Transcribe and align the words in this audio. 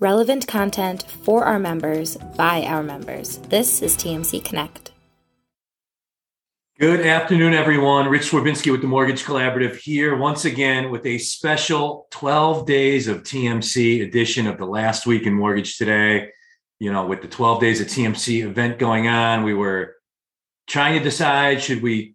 relevant 0.00 0.46
content 0.46 1.02
for 1.24 1.44
our 1.44 1.58
members 1.58 2.16
by 2.36 2.62
our 2.62 2.82
members. 2.82 3.38
This 3.48 3.82
is 3.82 3.96
TMC 3.96 4.44
Connect. 4.44 4.92
Good 6.78 7.04
afternoon, 7.04 7.54
everyone. 7.54 8.06
Rich 8.08 8.30
Swerbinsky 8.30 8.70
with 8.70 8.80
the 8.80 8.86
Mortgage 8.86 9.24
Collaborative 9.24 9.76
here 9.76 10.16
once 10.16 10.44
again 10.44 10.92
with 10.92 11.04
a 11.04 11.18
special 11.18 12.06
12 12.10 12.64
days 12.64 13.08
of 13.08 13.24
TMC 13.24 14.06
edition 14.06 14.46
of 14.46 14.58
the 14.58 14.64
last 14.64 15.04
week 15.04 15.26
in 15.26 15.34
Mortgage 15.34 15.76
Today. 15.76 16.30
You 16.78 16.92
know, 16.92 17.04
with 17.04 17.20
the 17.20 17.26
12 17.26 17.60
days 17.60 17.80
of 17.80 17.88
TMC 17.88 18.44
event 18.44 18.78
going 18.78 19.08
on, 19.08 19.42
we 19.42 19.54
were 19.54 19.96
trying 20.68 20.96
to 20.96 21.02
decide 21.02 21.60
should 21.60 21.82
we 21.82 22.14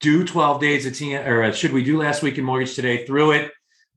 do 0.00 0.24
12 0.26 0.60
days 0.60 0.86
of 0.86 0.94
TM 0.94 1.24
or 1.24 1.52
should 1.52 1.72
we 1.72 1.84
do 1.84 1.98
last 1.98 2.24
week 2.24 2.36
in 2.38 2.44
Mortgage 2.44 2.74
Today 2.74 3.06
through 3.06 3.30
it? 3.32 3.52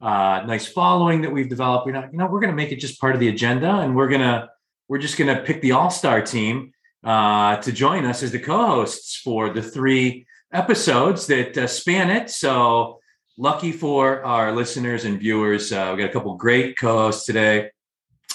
Uh, 0.06 0.44
nice 0.46 0.68
following 0.68 1.22
that 1.22 1.32
we've 1.32 1.50
developed. 1.50 1.88
We're 1.88 1.94
not, 1.94 2.12
you 2.12 2.20
know, 2.20 2.28
we're 2.28 2.40
going 2.40 2.52
to 2.52 2.56
make 2.56 2.72
it 2.72 2.76
just 2.76 3.02
part 3.02 3.16
of 3.16 3.20
the 3.20 3.30
agenda 3.30 3.80
and 3.80 3.96
we're 3.96 4.08
to, 4.10 4.48
we're 4.88 5.00
just 5.00 5.18
going 5.18 5.36
to 5.36 5.42
pick 5.42 5.64
the 5.64 5.72
all-star 5.72 6.22
team 6.22 6.74
uh, 7.04 7.56
to 7.58 7.72
join 7.72 8.06
us 8.06 8.22
as 8.22 8.32
the 8.32 8.38
co-hosts 8.38 9.16
for 9.16 9.50
the 9.50 9.64
three 9.64 10.28
episodes 10.54 11.26
that 11.26 11.58
uh, 11.58 11.66
span 11.66 12.12
it. 12.12 12.30
So 12.30 13.00
lucky 13.36 13.72
for 13.72 14.24
our 14.24 14.52
listeners 14.52 15.06
and 15.06 15.20
viewers, 15.20 15.72
uh, 15.72 15.94
we 15.96 16.04
got 16.04 16.12
a 16.12 16.14
couple 16.14 16.36
great 16.36 16.78
co-hosts 16.78 17.26
today. 17.26 17.72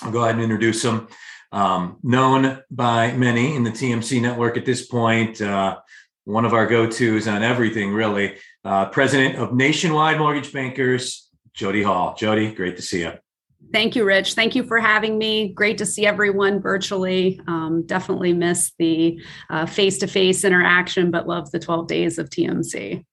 I'll 0.02 0.11
go 0.11 0.25
ahead 0.25 0.34
and 0.34 0.42
introduce 0.42 0.83
them. 0.83 1.06
Um, 1.52 1.98
known 2.02 2.64
by 2.69 3.12
many 3.12 3.55
in 3.55 3.62
the 3.62 3.70
TMC 3.70 4.20
network 4.20 4.56
at 4.56 4.66
this 4.66 4.89
point, 4.89 5.41
uh, 5.41 5.78
one 6.25 6.45
of 6.45 6.52
our 6.52 6.66
go-tos 6.66 7.28
on 7.28 7.45
everything, 7.45 7.92
really. 7.92 8.39
Uh, 8.64 8.87
president 8.87 9.37
of 9.37 9.55
Nationwide 9.55 10.19
Mortgage 10.19 10.52
Bankers, 10.52 11.30
Jodi 11.55 11.83
Hall. 11.83 12.15
Jodi, 12.15 12.53
great 12.53 12.77
to 12.77 12.83
see 12.83 13.01
you. 13.01 13.13
Thank 13.73 13.95
you, 13.95 14.05
Rich. 14.05 14.35
Thank 14.35 14.55
you 14.55 14.65
for 14.65 14.79
having 14.79 15.19
me. 15.19 15.53
Great 15.53 15.79
to 15.79 15.87
see 15.87 16.07
everyone 16.07 16.61
virtually. 16.61 17.41
Um, 17.47 17.85
definitely 17.87 18.33
miss 18.33 18.73
the 18.79 19.20
face 19.69 19.98
to 19.98 20.07
face 20.07 20.45
interaction, 20.45 21.11
but 21.11 21.29
love 21.29 21.51
the 21.51 21.59
12 21.59 21.87
days 21.87 22.19
of 22.19 22.31
TMC. 22.31 23.05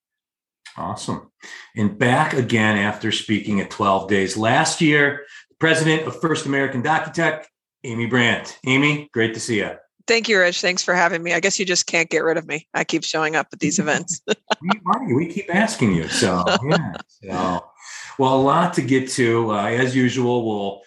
Awesome. 0.77 1.31
And 1.75 1.97
back 1.97 2.33
again 2.33 2.77
after 2.77 3.11
speaking 3.11 3.59
at 3.59 3.71
12 3.71 4.07
days 4.07 4.37
last 4.37 4.79
year, 4.79 5.25
president 5.59 6.07
of 6.07 6.19
First 6.21 6.45
American 6.45 6.83
DocuTech, 6.83 7.45
Amy 7.83 8.05
Brandt. 8.05 8.59
Amy, 8.65 9.09
great 9.13 9.33
to 9.33 9.39
see 9.39 9.57
you. 9.57 9.71
Thank 10.07 10.29
you, 10.29 10.39
Rich. 10.39 10.61
Thanks 10.61 10.81
for 10.81 10.95
having 10.95 11.21
me. 11.21 11.33
I 11.33 11.41
guess 11.41 11.59
you 11.59 11.65
just 11.65 11.85
can't 11.85 12.09
get 12.09 12.23
rid 12.23 12.37
of 12.37 12.47
me. 12.47 12.67
I 12.73 12.83
keep 12.85 13.03
showing 13.03 13.35
up 13.35 13.47
at 13.51 13.59
these 13.59 13.77
events. 13.77 14.21
we, 14.61 15.13
we 15.13 15.27
keep 15.27 15.53
asking 15.53 15.93
you. 15.93 16.07
So, 16.07 16.45
yeah. 17.21 17.57
So, 17.59 17.65
well, 18.17 18.35
a 18.35 18.41
lot 18.41 18.73
to 18.75 18.81
get 18.81 19.09
to. 19.11 19.51
Uh, 19.51 19.65
as 19.65 19.95
usual, 19.95 20.47
we'll 20.47 20.81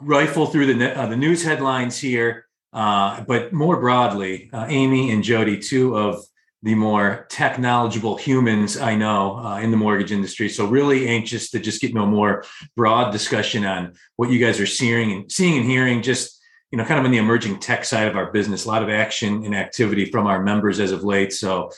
rifle 0.00 0.46
through 0.46 0.74
the 0.74 0.98
uh, 1.00 1.06
the 1.06 1.16
news 1.16 1.42
headlines 1.42 1.96
here, 1.98 2.46
uh, 2.72 3.22
but 3.22 3.52
more 3.52 3.78
broadly, 3.78 4.50
uh, 4.52 4.66
Amy 4.68 5.12
and 5.12 5.22
Jodi, 5.22 5.58
two 5.58 5.96
of 5.96 6.24
the 6.64 6.74
more 6.74 7.26
tech 7.28 7.58
knowledgeable 7.58 8.16
humans 8.16 8.78
I 8.78 8.96
know 8.96 9.36
uh, 9.36 9.58
in 9.58 9.70
the 9.70 9.76
mortgage 9.76 10.12
industry. 10.12 10.48
So 10.48 10.66
really 10.66 11.06
anxious 11.06 11.50
to 11.50 11.60
just 11.60 11.80
get 11.80 11.92
no 11.92 12.06
more 12.06 12.44
broad 12.74 13.12
discussion 13.12 13.64
on 13.66 13.94
what 14.16 14.30
you 14.30 14.38
guys 14.38 14.58
are 14.60 14.66
seeing 14.66 15.12
and 15.12 15.30
seeing 15.30 15.58
and 15.58 15.70
hearing. 15.70 16.02
Just 16.02 16.42
you 16.70 16.78
know, 16.78 16.84
kind 16.84 16.98
of 16.98 17.06
in 17.06 17.12
the 17.12 17.18
emerging 17.18 17.60
tech 17.60 17.84
side 17.84 18.08
of 18.08 18.16
our 18.16 18.32
business, 18.32 18.64
a 18.64 18.68
lot 18.68 18.82
of 18.82 18.88
action 18.88 19.44
and 19.44 19.54
activity 19.54 20.06
from 20.06 20.26
our 20.26 20.42
members 20.42 20.80
as 20.80 20.92
of 20.92 21.04
late. 21.04 21.32
So 21.32 21.70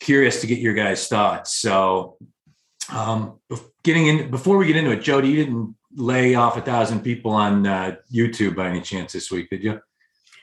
curious 0.00 0.40
to 0.40 0.46
get 0.46 0.58
your 0.58 0.74
guys' 0.74 1.08
thoughts. 1.08 1.56
So 1.56 2.16
um, 2.92 3.40
getting 3.82 4.06
in 4.06 4.30
before 4.30 4.56
we 4.56 4.66
get 4.66 4.76
into 4.76 4.90
it, 4.90 5.02
Jodi, 5.02 5.28
you 5.28 5.44
didn't 5.44 5.74
lay 5.96 6.34
off 6.34 6.56
a 6.56 6.60
thousand 6.60 7.00
people 7.00 7.32
on 7.32 7.66
uh, 7.66 7.96
YouTube 8.12 8.56
by 8.56 8.68
any 8.68 8.80
chance 8.80 9.12
this 9.12 9.30
week, 9.30 9.50
did 9.50 9.62
you? 9.62 9.80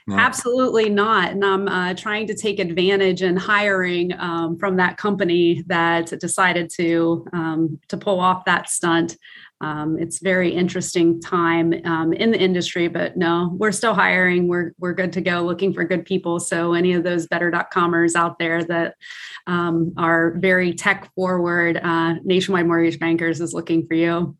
No. 0.08 0.17
Absolutely 0.17 0.89
not. 0.89 1.31
And 1.31 1.45
I'm 1.45 1.67
uh, 1.67 1.93
trying 1.93 2.25
to 2.27 2.33
take 2.33 2.59
advantage 2.59 3.21
and 3.21 3.38
hiring 3.38 4.11
um, 4.17 4.58
from 4.58 4.77
that 4.77 4.97
company 4.97 5.64
that 5.67 6.08
decided 6.20 6.71
to 6.71 7.27
um, 7.33 7.80
to 7.89 7.97
pull 7.97 8.20
off 8.20 8.45
that 8.45 8.70
stunt. 8.70 9.15
Um, 9.61 9.98
it's 9.99 10.20
very 10.20 10.52
interesting 10.52 11.22
time 11.22 11.73
um, 11.86 12.14
in 12.14 12.32
the 12.32 12.39
industry, 12.39 12.88
but 12.88 13.16
no, 13.16 13.55
we're 13.58 13.72
still 13.72 13.94
hiring. 13.94 14.48
We're 14.48 14.73
we're 14.80 14.94
good 14.94 15.14
to 15.14 15.22
go, 15.22 15.42
looking 15.42 15.73
for 15.73 15.83
good 15.83 16.04
people. 16.05 16.39
So 16.39 16.73
any 16.73 16.94
of 16.94 17.04
those 17.04 17.27
better.comers 17.27 18.16
out 18.16 18.39
there 18.39 18.64
that 18.66 18.95
um, 19.48 19.94
are 19.98 20.36
very 20.38 20.73
tech 20.73 21.14
forward, 21.14 21.77
uh, 21.77 22.16
nationwide 22.23 22.67
mortgage 22.67 23.00
bankers 23.00 23.39
is 23.39 23.54
looking 23.54 23.86
for 23.86 23.94
you. 23.94 24.36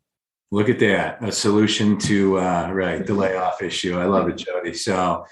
Look 0.50 0.68
at 0.68 0.80
that, 0.80 1.22
a 1.24 1.32
solution 1.32 1.98
to 2.00 2.38
uh, 2.38 2.70
right 2.72 3.06
the 3.06 3.14
layoff 3.14 3.62
issue. 3.62 3.98
I 3.98 4.04
love 4.04 4.28
it, 4.28 4.36
Jodi. 4.36 4.74
So, 4.74 5.24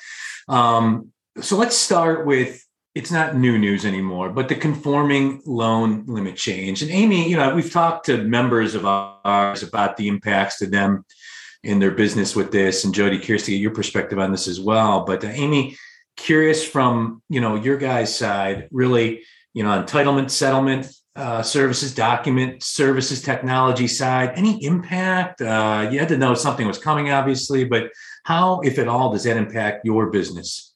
um, 0.48 1.12
so 1.40 1.58
let's 1.58 1.76
start 1.76 2.26
with 2.26 2.64
it's 2.94 3.10
not 3.10 3.36
new 3.36 3.58
news 3.58 3.84
anymore, 3.84 4.30
but 4.30 4.48
the 4.48 4.54
conforming 4.56 5.42
loan 5.46 6.04
limit 6.06 6.36
change. 6.36 6.82
And 6.82 6.90
Amy, 6.90 7.28
you 7.28 7.36
know, 7.36 7.54
we've 7.54 7.72
talked 7.72 8.06
to 8.06 8.24
members 8.24 8.74
of 8.74 8.84
ours 8.84 9.62
about 9.62 9.96
the 9.96 10.08
impacts 10.08 10.58
to 10.58 10.66
them 10.66 11.04
in 11.62 11.78
their 11.78 11.92
business 11.92 12.34
with 12.34 12.50
this. 12.50 12.84
And 12.84 12.94
Jodi, 12.94 13.18
curious 13.18 13.44
to 13.44 13.52
get 13.52 13.60
your 13.60 13.72
perspective 13.72 14.18
on 14.18 14.32
this 14.32 14.48
as 14.48 14.60
well. 14.60 15.04
But 15.04 15.24
uh, 15.24 15.28
Amy, 15.28 15.76
curious 16.16 16.66
from 16.66 17.22
you 17.28 17.40
know 17.40 17.54
your 17.54 17.76
guys' 17.76 18.16
side, 18.16 18.68
really, 18.72 19.22
you 19.54 19.62
know, 19.62 19.82
entitlement 19.82 20.30
settlement 20.30 20.88
uh, 21.16 21.42
services, 21.42 21.94
document 21.94 22.62
services, 22.62 23.22
technology 23.22 23.86
side, 23.86 24.32
any 24.36 24.64
impact? 24.64 25.42
Uh, 25.42 25.88
you 25.90 25.98
had 25.98 26.08
to 26.08 26.16
know 26.16 26.34
something 26.34 26.66
was 26.66 26.78
coming, 26.78 27.10
obviously, 27.10 27.64
but 27.64 27.90
how, 28.24 28.60
if 28.60 28.78
at 28.78 28.88
all, 28.88 29.12
does 29.12 29.24
that 29.24 29.36
impact 29.36 29.84
your 29.84 30.10
business? 30.10 30.69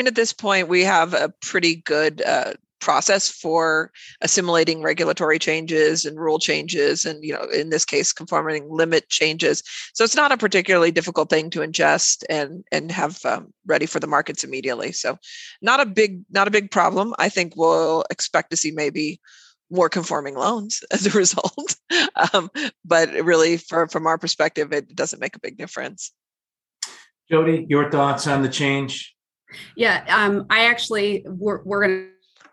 Mean, 0.00 0.06
at 0.06 0.14
this 0.14 0.32
point, 0.32 0.68
we 0.68 0.82
have 0.84 1.12
a 1.12 1.30
pretty 1.42 1.76
good 1.76 2.22
uh, 2.22 2.54
process 2.80 3.28
for 3.28 3.92
assimilating 4.22 4.80
regulatory 4.80 5.38
changes 5.38 6.06
and 6.06 6.18
rule 6.18 6.38
changes 6.38 7.04
and 7.04 7.22
you 7.22 7.34
know 7.34 7.42
in 7.54 7.68
this 7.68 7.84
case 7.84 8.10
conforming 8.10 8.66
limit 8.70 9.06
changes 9.10 9.62
so 9.92 10.02
it's 10.02 10.16
not 10.16 10.32
a 10.32 10.38
particularly 10.38 10.90
difficult 10.90 11.28
thing 11.28 11.50
to 11.50 11.60
ingest 11.60 12.24
and 12.30 12.64
and 12.72 12.90
have 12.90 13.22
um, 13.26 13.52
ready 13.66 13.84
for 13.84 14.00
the 14.00 14.06
markets 14.06 14.42
immediately 14.42 14.92
so 14.92 15.18
not 15.60 15.78
a 15.78 15.84
big 15.84 16.22
not 16.30 16.48
a 16.48 16.50
big 16.50 16.70
problem 16.70 17.14
i 17.18 17.28
think 17.28 17.52
we'll 17.54 18.02
expect 18.10 18.50
to 18.50 18.56
see 18.56 18.70
maybe 18.70 19.20
more 19.70 19.88
conforming 19.88 20.34
loans 20.34 20.82
as 20.90 21.06
a 21.06 21.10
result. 21.10 21.76
um, 22.32 22.50
but 22.84 23.10
really, 23.12 23.56
for, 23.56 23.88
from 23.88 24.06
our 24.06 24.18
perspective, 24.18 24.72
it 24.72 24.94
doesn't 24.94 25.20
make 25.20 25.36
a 25.36 25.40
big 25.40 25.56
difference. 25.56 26.12
Jodi, 27.30 27.66
your 27.68 27.90
thoughts 27.90 28.26
on 28.26 28.42
the 28.42 28.48
change? 28.48 29.14
Yeah, 29.76 30.04
um, 30.08 30.46
I 30.50 30.66
actually 30.66 31.24
we're, 31.26 31.62
we're 31.64 31.86
going 31.86 32.08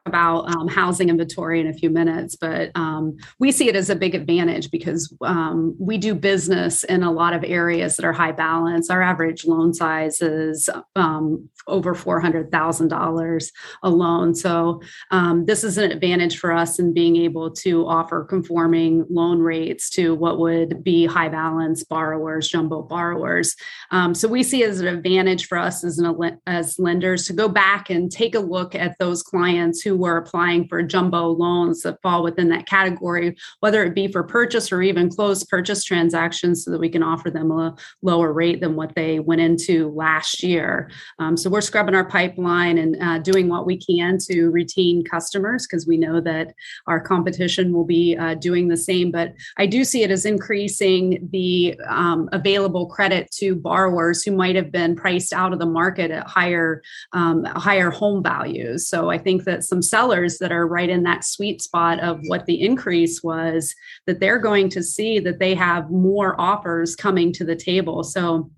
about 0.07 0.55
um, 0.55 0.67
housing 0.67 1.09
inventory 1.09 1.59
in 1.59 1.67
a 1.67 1.73
few 1.73 1.89
minutes, 1.89 2.35
but 2.35 2.71
um, 2.75 3.17
we 3.39 3.51
see 3.51 3.67
it 3.69 3.75
as 3.75 3.89
a 3.89 3.95
big 3.95 4.15
advantage 4.15 4.71
because 4.71 5.13
um, 5.21 5.75
we 5.79 5.97
do 5.97 6.15
business 6.15 6.83
in 6.83 7.03
a 7.03 7.11
lot 7.11 7.33
of 7.33 7.43
areas 7.43 7.95
that 7.95 8.05
are 8.05 8.13
high 8.13 8.31
balance. 8.31 8.89
Our 8.89 9.01
average 9.01 9.45
loan 9.45 9.73
size 9.73 10.21
is 10.21 10.69
um, 10.95 11.49
over 11.67 11.93
$400,000 11.93 13.51
a 13.83 13.89
loan. 13.89 14.35
So, 14.35 14.81
um, 15.11 15.45
this 15.45 15.63
is 15.63 15.77
an 15.77 15.91
advantage 15.91 16.37
for 16.37 16.51
us 16.51 16.79
in 16.79 16.93
being 16.93 17.17
able 17.17 17.51
to 17.51 17.85
offer 17.87 18.23
conforming 18.23 19.05
loan 19.09 19.39
rates 19.39 19.89
to 19.91 20.15
what 20.15 20.39
would 20.39 20.83
be 20.83 21.05
high 21.05 21.29
balance 21.29 21.83
borrowers, 21.83 22.47
jumbo 22.47 22.81
borrowers. 22.81 23.55
Um, 23.91 24.15
so, 24.15 24.27
we 24.27 24.43
see 24.43 24.63
as 24.63 24.79
an 24.79 24.87
advantage 24.87 25.47
for 25.47 25.57
us 25.57 25.83
as, 25.83 25.99
an, 25.99 26.39
as 26.47 26.79
lenders 26.79 27.25
to 27.25 27.33
go 27.33 27.47
back 27.47 27.89
and 27.89 28.11
take 28.11 28.35
a 28.35 28.39
look 28.39 28.73
at 28.75 28.97
those 28.99 29.23
clients 29.23 29.81
who 29.81 29.96
were 29.97 30.17
applying 30.17 30.67
for 30.67 30.81
jumbo 30.83 31.27
loans 31.27 31.81
that 31.81 32.01
fall 32.01 32.23
within 32.23 32.49
that 32.49 32.67
category, 32.67 33.35
whether 33.59 33.83
it 33.83 33.95
be 33.95 34.07
for 34.07 34.23
purchase 34.23 34.71
or 34.71 34.81
even 34.81 35.09
closed 35.09 35.47
purchase 35.49 35.83
transactions, 35.83 36.63
so 36.63 36.71
that 36.71 36.79
we 36.79 36.89
can 36.89 37.03
offer 37.03 37.29
them 37.29 37.51
a 37.51 37.75
lower 38.01 38.31
rate 38.33 38.61
than 38.61 38.75
what 38.75 38.95
they 38.95 39.19
went 39.19 39.41
into 39.41 39.89
last 39.89 40.43
year. 40.43 40.89
Um, 41.19 41.35
so 41.35 41.49
we're 41.49 41.61
scrubbing 41.61 41.95
our 41.95 42.05
pipeline 42.05 42.77
and 42.77 43.01
uh, 43.01 43.19
doing 43.19 43.49
what 43.49 43.65
we 43.65 43.77
can 43.77 44.17
to 44.29 44.49
retain 44.49 45.03
customers 45.03 45.67
because 45.67 45.87
we 45.87 45.97
know 45.97 46.21
that 46.21 46.53
our 46.87 46.99
competition 46.99 47.73
will 47.73 47.85
be 47.85 48.15
uh, 48.17 48.35
doing 48.35 48.67
the 48.67 48.77
same. 48.77 49.11
But 49.11 49.33
I 49.57 49.65
do 49.65 49.83
see 49.83 50.03
it 50.03 50.11
as 50.11 50.25
increasing 50.25 51.27
the 51.31 51.79
um, 51.87 52.29
available 52.31 52.87
credit 52.87 53.31
to 53.31 53.55
borrowers 53.55 54.23
who 54.23 54.31
might 54.31 54.55
have 54.55 54.71
been 54.71 54.95
priced 54.95 55.33
out 55.33 55.53
of 55.53 55.59
the 55.59 55.65
market 55.65 56.11
at 56.11 56.27
higher 56.27 56.81
um, 57.13 57.45
higher 57.45 57.89
home 57.89 58.23
values. 58.23 58.87
So 58.87 59.09
I 59.09 59.17
think 59.17 59.43
that 59.45 59.63
some 59.63 59.81
sellers 59.89 60.37
that 60.39 60.51
are 60.51 60.67
right 60.67 60.89
in 60.89 61.03
that 61.03 61.23
sweet 61.23 61.61
spot 61.61 61.99
of 61.99 62.19
what 62.27 62.45
the 62.45 62.61
increase 62.61 63.23
was, 63.23 63.73
that 64.05 64.19
they're 64.19 64.39
going 64.39 64.69
to 64.69 64.83
see 64.83 65.19
that 65.19 65.39
they 65.39 65.55
have 65.55 65.89
more 65.89 66.39
offers 66.39 66.95
coming 66.95 67.31
to 67.33 67.43
the 67.43 67.55
table. 67.55 68.03
So 68.03 68.51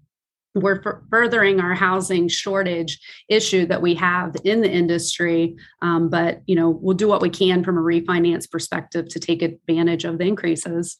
we're 0.55 0.81
f- 0.85 1.01
furthering 1.09 1.59
our 1.59 1.75
housing 1.75 2.27
shortage 2.27 2.99
issue 3.29 3.65
that 3.67 3.81
we 3.81 3.93
have 3.95 4.35
in 4.43 4.61
the 4.61 4.69
industry 4.69 5.55
um, 5.81 6.09
but 6.09 6.41
you 6.47 6.55
know 6.55 6.69
we'll 6.69 6.97
do 6.97 7.07
what 7.07 7.21
we 7.21 7.29
can 7.29 7.63
from 7.63 7.77
a 7.77 7.81
refinance 7.81 8.49
perspective 8.49 9.07
to 9.09 9.19
take 9.19 9.41
advantage 9.41 10.05
of 10.05 10.17
the 10.17 10.25
increases 10.25 10.97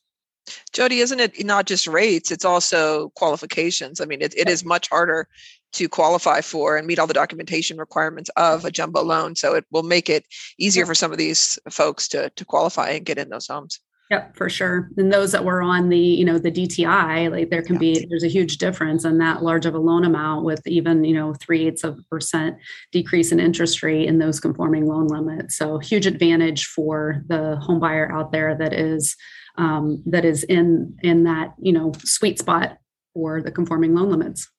Jodi, 0.74 1.00
isn't 1.00 1.20
it 1.20 1.46
not 1.46 1.66
just 1.66 1.88
rates? 1.88 2.32
It's 2.32 2.46
also 2.46 3.10
qualifications. 3.16 4.02
I 4.02 4.06
mean, 4.06 4.22
it, 4.22 4.34
it 4.36 4.50
is 4.50 4.66
much 4.66 4.90
harder 4.90 5.28
to 5.74 5.88
qualify 5.88 6.42
for 6.42 6.78
and 6.78 6.88
meet 6.88 7.00
all 7.00 7.08
the 7.08 7.14
documentation 7.14 7.78
requirements 7.78 8.30
of 8.36 8.66
a 8.66 8.72
jumbo 8.72 9.04
loan. 9.04 9.36
So 9.36 9.54
it 9.54 9.66
will 9.72 9.84
make 9.84 10.10
it 10.10 10.26
easier 10.58 10.86
for 10.86 10.96
some 10.96 11.12
of 11.12 11.18
these 11.18 11.60
folks 11.70 12.08
to, 12.10 12.30
to 12.32 12.46
qualify 12.46 12.90
and 12.90 13.06
get 13.06 13.18
in 13.18 13.30
those 13.30 13.48
homes. 13.48 13.80
Yep, 14.10 14.36
for 14.36 14.50
sure. 14.50 14.90
And 14.98 15.14
those 15.14 15.32
that 15.34 15.46
were 15.46 15.62
on 15.62 15.90
the, 15.90 16.00
you 16.00 16.26
know, 16.26 16.40
the 16.40 16.52
DTI, 16.52 17.30
like 17.30 17.52
there 17.52 17.62
can 17.62 17.76
yeah. 17.76 17.80
be, 17.80 18.08
there's 18.10 18.24
a 18.24 18.28
huge 18.28 18.58
difference 18.58 19.06
in 19.06 19.20
that 19.20 19.44
large 19.44 19.68
of 19.68 19.76
a 19.76 19.80
loan 19.80 20.04
amount 20.04 20.46
with 20.46 20.66
even, 20.66 21.04
you 21.04 21.14
know, 21.14 21.36
three 21.36 21.68
eighths 21.68 21.84
of 21.84 22.00
a 22.00 22.04
percent 22.10 22.58
decrease 22.92 23.32
in 23.32 23.40
interest 23.40 23.84
rate 23.84 24.08
in 24.08 24.18
those 24.18 24.40
conforming 24.40 24.88
loan 24.88 25.06
limits. 25.06 25.58
So 25.58 25.78
huge 25.78 26.08
advantage 26.08 26.66
for 26.66 27.24
the 27.28 27.58
home 27.58 27.80
buyer 27.80 28.12
out 28.12 28.32
there 28.32 28.56
that 28.56 28.74
is, 28.74 29.16
um, 29.60 30.02
that 30.06 30.24
is 30.24 30.44
in, 30.44 30.98
in 31.04 31.26
that, 31.26 31.54
you 31.60 31.74
know, 31.74 31.92
sweet 32.00 32.40
spot 32.40 32.78
for 33.14 33.42
the 33.42 33.52
conforming 33.52 33.94
loan 33.94 34.10
limits. 34.10 34.50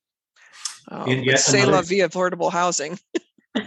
Oh, 0.91 1.05
and 1.05 1.25
yet 1.25 1.41
say 1.41 1.63
another... 1.63 1.77
la 1.77 1.83
vie 1.83 2.07
affordable 2.07 2.53
housing. 2.53 2.99
and, 3.55 3.67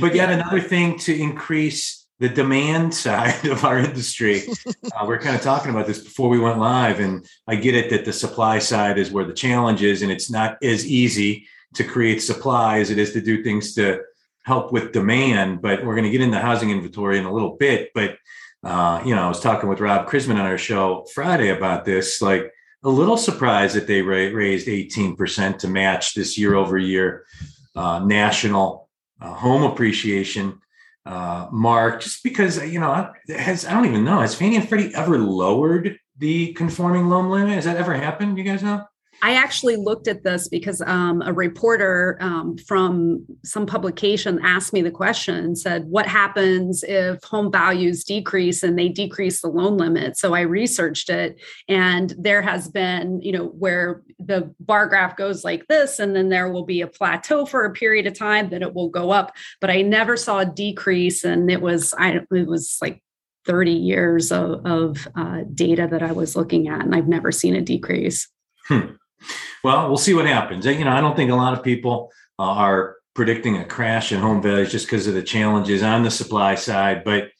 but 0.00 0.14
yet 0.14 0.30
another 0.30 0.60
thing 0.60 0.96
to 1.00 1.20
increase 1.20 2.06
the 2.20 2.28
demand 2.28 2.94
side 2.94 3.44
of 3.46 3.64
our 3.64 3.78
industry. 3.78 4.42
uh, 4.66 5.04
we're 5.06 5.18
kind 5.18 5.34
of 5.34 5.42
talking 5.42 5.72
about 5.72 5.88
this 5.88 5.98
before 5.98 6.28
we 6.28 6.38
went 6.38 6.58
live, 6.58 7.00
and 7.00 7.26
I 7.48 7.56
get 7.56 7.74
it 7.74 7.90
that 7.90 8.04
the 8.04 8.12
supply 8.12 8.60
side 8.60 8.96
is 8.96 9.10
where 9.10 9.24
the 9.24 9.34
challenge 9.34 9.82
is, 9.82 10.02
and 10.02 10.12
it's 10.12 10.30
not 10.30 10.56
as 10.62 10.86
easy 10.86 11.48
to 11.74 11.82
create 11.82 12.22
supply 12.22 12.78
as 12.78 12.90
it 12.90 12.98
is 12.98 13.12
to 13.14 13.20
do 13.20 13.42
things 13.42 13.74
to 13.74 14.02
help 14.44 14.72
with 14.72 14.92
demand. 14.92 15.60
But 15.60 15.84
we're 15.84 15.94
going 15.94 16.04
to 16.04 16.10
get 16.10 16.20
into 16.20 16.38
housing 16.38 16.70
inventory 16.70 17.18
in 17.18 17.24
a 17.24 17.32
little 17.32 17.56
bit. 17.56 17.90
But 17.94 18.16
uh, 18.62 19.02
you 19.04 19.14
know, 19.14 19.24
I 19.24 19.28
was 19.28 19.40
talking 19.40 19.68
with 19.68 19.80
Rob 19.80 20.08
Chrisman 20.08 20.36
on 20.36 20.46
our 20.46 20.58
show 20.58 21.06
Friday 21.12 21.50
about 21.50 21.84
this. 21.84 22.22
Like 22.22 22.50
a 22.82 22.88
little 22.88 23.16
surprised 23.16 23.76
that 23.76 23.86
they 23.86 24.02
ra- 24.02 24.34
raised 24.34 24.68
18% 24.68 25.58
to 25.58 25.68
match 25.68 26.14
this 26.14 26.38
year 26.38 26.54
over 26.54 26.78
year 26.78 27.24
uh, 27.74 27.98
national 28.00 28.88
uh, 29.20 29.32
home 29.32 29.62
appreciation 29.62 30.60
uh, 31.06 31.48
mark 31.52 32.00
just 32.00 32.22
because 32.22 32.64
you 32.66 32.80
know 32.80 33.12
has 33.28 33.66
I 33.66 33.74
don't 33.74 33.84
even 33.84 34.04
know 34.04 34.20
has 34.20 34.34
Fannie 34.34 34.56
and 34.56 34.66
Freddie 34.66 34.94
ever 34.94 35.18
lowered 35.18 35.98
the 36.16 36.52
conforming 36.54 37.08
loan 37.08 37.30
limit? 37.30 37.54
Has 37.54 37.64
that 37.64 37.76
ever 37.76 37.94
happened? 37.94 38.38
You 38.38 38.44
guys 38.44 38.62
know? 38.62 38.84
I 39.24 39.36
actually 39.36 39.76
looked 39.76 40.06
at 40.06 40.22
this 40.22 40.48
because 40.48 40.82
um, 40.82 41.22
a 41.22 41.32
reporter 41.32 42.18
um, 42.20 42.58
from 42.58 43.24
some 43.42 43.64
publication 43.64 44.38
asked 44.44 44.74
me 44.74 44.82
the 44.82 44.90
question 44.90 45.36
and 45.36 45.58
said, 45.58 45.86
What 45.86 46.06
happens 46.06 46.84
if 46.86 47.24
home 47.24 47.50
values 47.50 48.04
decrease 48.04 48.62
and 48.62 48.78
they 48.78 48.90
decrease 48.90 49.40
the 49.40 49.48
loan 49.48 49.78
limit? 49.78 50.18
So 50.18 50.34
I 50.34 50.42
researched 50.42 51.08
it, 51.08 51.40
and 51.68 52.12
there 52.18 52.42
has 52.42 52.68
been, 52.68 53.22
you 53.22 53.32
know, 53.32 53.46
where 53.46 54.02
the 54.18 54.54
bar 54.60 54.88
graph 54.88 55.16
goes 55.16 55.42
like 55.42 55.68
this, 55.68 55.98
and 55.98 56.14
then 56.14 56.28
there 56.28 56.52
will 56.52 56.66
be 56.66 56.82
a 56.82 56.86
plateau 56.86 57.46
for 57.46 57.64
a 57.64 57.72
period 57.72 58.06
of 58.06 58.12
time, 58.12 58.50
then 58.50 58.60
it 58.60 58.74
will 58.74 58.90
go 58.90 59.10
up. 59.10 59.34
But 59.58 59.70
I 59.70 59.80
never 59.80 60.18
saw 60.18 60.40
a 60.40 60.44
decrease, 60.46 61.24
and 61.24 61.50
it 61.50 61.62
was, 61.62 61.94
I, 61.98 62.20
it 62.30 62.46
was 62.46 62.76
like 62.82 63.02
30 63.46 63.72
years 63.72 64.30
of, 64.30 64.66
of 64.66 65.08
uh, 65.16 65.44
data 65.54 65.88
that 65.90 66.02
I 66.02 66.12
was 66.12 66.36
looking 66.36 66.68
at, 66.68 66.82
and 66.82 66.94
I've 66.94 67.08
never 67.08 67.32
seen 67.32 67.56
a 67.56 67.62
decrease. 67.62 68.28
Hmm. 68.68 68.96
Well, 69.62 69.88
we'll 69.88 69.96
see 69.96 70.14
what 70.14 70.26
happens. 70.26 70.66
You 70.66 70.84
know, 70.84 70.92
I 70.92 71.00
don't 71.00 71.16
think 71.16 71.30
a 71.30 71.36
lot 71.36 71.54
of 71.54 71.62
people 71.62 72.12
uh, 72.38 72.42
are 72.42 72.96
predicting 73.14 73.56
a 73.58 73.64
crash 73.64 74.12
in 74.12 74.20
home 74.20 74.42
values 74.42 74.72
just 74.72 74.86
because 74.86 75.06
of 75.06 75.14
the 75.14 75.22
challenges 75.22 75.82
on 75.82 76.02
the 76.02 76.10
supply 76.10 76.54
side. 76.54 77.04
But 77.04 77.30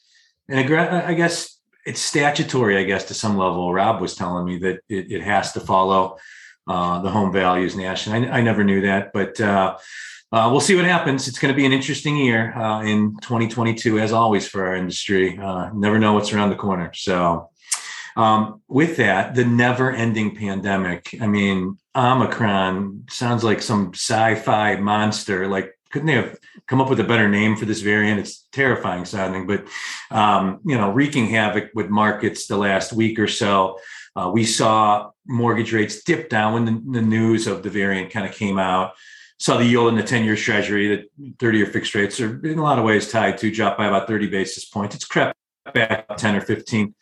I 0.51 1.15
guess 1.15 1.59
it's 1.85 2.01
statutory, 2.01 2.79
I 2.79 2.85
guess, 2.85 3.05
to 3.07 3.15
some 3.15 3.37
level. 3.37 3.73
Rob 3.73 4.01
was 4.01 4.15
telling 4.15 4.47
me 4.47 4.59
that 4.59 4.81
it, 4.89 5.11
it 5.11 5.23
has 5.23 5.53
to 5.53 5.61
follow 5.61 6.19
uh, 6.67 7.01
the 7.03 7.11
home 7.11 7.33
values 7.33 7.77
national. 7.77 8.25
I, 8.25 8.39
I 8.39 8.41
never 8.41 8.65
knew 8.65 8.83
that, 8.83 9.13
but 9.13 9.41
uh, 9.41 9.77
uh, 10.33 10.49
we'll 10.51 10.61
see 10.61 10.75
what 10.75 10.85
happens. 10.85 11.29
It's 11.29 11.39
going 11.39 11.53
to 11.53 11.57
be 11.57 11.67
an 11.67 11.73
interesting 11.73 12.17
year 12.17 12.57
uh, 12.57 12.83
in 12.83 13.17
2022, 13.21 13.99
as 13.99 14.13
always, 14.13 14.49
for 14.49 14.67
our 14.67 14.75
industry. 14.75 15.39
Uh, 15.39 15.71
never 15.75 15.99
know 15.99 16.15
what's 16.15 16.33
around 16.33 16.51
the 16.51 16.57
corner. 16.57 16.91
So 16.95 17.51
um, 18.17 18.63
with 18.69 18.97
that, 18.97 19.35
the 19.35 19.45
never 19.45 19.91
ending 19.91 20.37
pandemic, 20.37 21.17
I 21.21 21.27
mean, 21.27 21.79
Omicron 21.97 23.05
sounds 23.11 23.45
like 23.45 23.63
some 23.63 23.93
sci 23.95 24.35
fi 24.37 24.77
monster. 24.77 25.49
Like, 25.49 25.79
couldn't 25.91 26.07
they 26.07 26.15
have 26.15 26.39
come 26.67 26.81
up 26.81 26.91
with 26.91 27.01
a 27.01 27.05
better 27.05 27.29
name 27.29 27.57
for 27.57 27.65
this 27.65 27.81
variant? 27.81 28.21
It's 28.21 28.47
terrifying 28.53 29.05
sounding, 29.05 29.47
but, 29.47 29.67
um, 30.11 30.61
you 30.65 30.77
know, 30.77 30.91
wreaking 30.91 31.29
havoc 31.29 31.71
with 31.75 31.89
markets 31.89 32.47
the 32.47 32.57
last 32.57 32.93
week 32.93 33.19
or 33.19 33.29
so. 33.29 33.79
Uh, 34.17 34.31
we 34.33 34.45
saw 34.45 35.11
mortgage 35.27 35.73
rates 35.73 36.03
dip 36.03 36.29
down 36.29 36.55
when 36.55 36.65
the, 36.65 37.01
the 37.01 37.07
news 37.07 37.47
of 37.47 37.63
the 37.63 37.71
variant 37.71 38.11
kind 38.11 38.27
of 38.27 38.35
came 38.35 38.59
out 38.59 38.95
saw 39.39 39.57
the 39.57 39.65
yield 39.65 39.89
in 39.89 39.97
the 39.97 40.03
10 40.03 40.25
year 40.25 40.37
treasury, 40.37 41.09
the 41.19 41.35
30 41.39 41.59
year 41.59 41.67
fixed 41.67 41.95
rates 41.95 42.21
are 42.21 42.45
in 42.47 42.59
a 42.59 42.63
lot 42.63 42.79
of 42.79 42.85
ways 42.85 43.11
tied 43.11 43.37
to 43.39 43.51
drop 43.51 43.77
by 43.77 43.87
about 43.87 44.07
30 44.07 44.29
basis 44.29 44.65
points. 44.65 44.95
It's 44.95 45.05
crept 45.05 45.37
back 45.75 46.17
10 46.17 46.37
or 46.37 46.41
15 46.41 46.95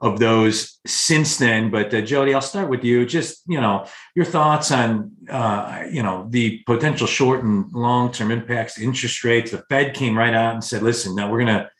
of 0.00 0.18
those 0.18 0.80
since 0.86 1.38
then. 1.38 1.70
But 1.70 1.92
uh, 1.94 2.02
Jodi, 2.02 2.34
I'll 2.34 2.40
start 2.40 2.68
with 2.68 2.84
you. 2.84 3.06
Just 3.06 3.42
you 3.46 3.60
know 3.60 3.86
your 4.14 4.24
thoughts 4.24 4.70
on 4.70 5.12
uh, 5.30 5.84
you 5.90 6.02
know 6.02 6.26
the 6.30 6.58
potential 6.66 7.06
short 7.06 7.42
and 7.42 7.72
long 7.72 8.12
term 8.12 8.30
impacts, 8.30 8.78
interest 8.78 9.24
rates. 9.24 9.50
The 9.50 9.64
Fed 9.68 9.94
came 9.94 10.16
right 10.16 10.34
out 10.34 10.54
and 10.54 10.62
said, 10.62 10.82
"Listen, 10.82 11.14
now 11.14 11.30
we're 11.30 11.44
going 11.44 11.58
to, 11.58 11.70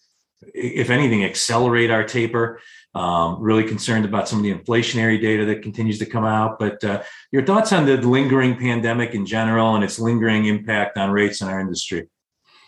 if 0.54 0.90
anything, 0.90 1.24
accelerate 1.24 1.90
our 1.90 2.04
taper." 2.04 2.60
Um, 2.94 3.42
really 3.42 3.64
concerned 3.64 4.04
about 4.04 4.28
some 4.28 4.38
of 4.38 4.44
the 4.44 4.54
inflationary 4.54 5.20
data 5.20 5.44
that 5.46 5.62
continues 5.62 5.98
to 5.98 6.06
come 6.06 6.24
out. 6.24 6.60
But 6.60 6.84
uh, 6.84 7.02
your 7.32 7.44
thoughts 7.44 7.72
on 7.72 7.86
the 7.86 7.96
lingering 7.96 8.56
pandemic 8.56 9.14
in 9.14 9.26
general 9.26 9.74
and 9.74 9.82
its 9.82 9.98
lingering 9.98 10.44
impact 10.44 10.96
on 10.96 11.10
rates 11.10 11.40
in 11.40 11.48
our 11.48 11.58
industry? 11.58 12.08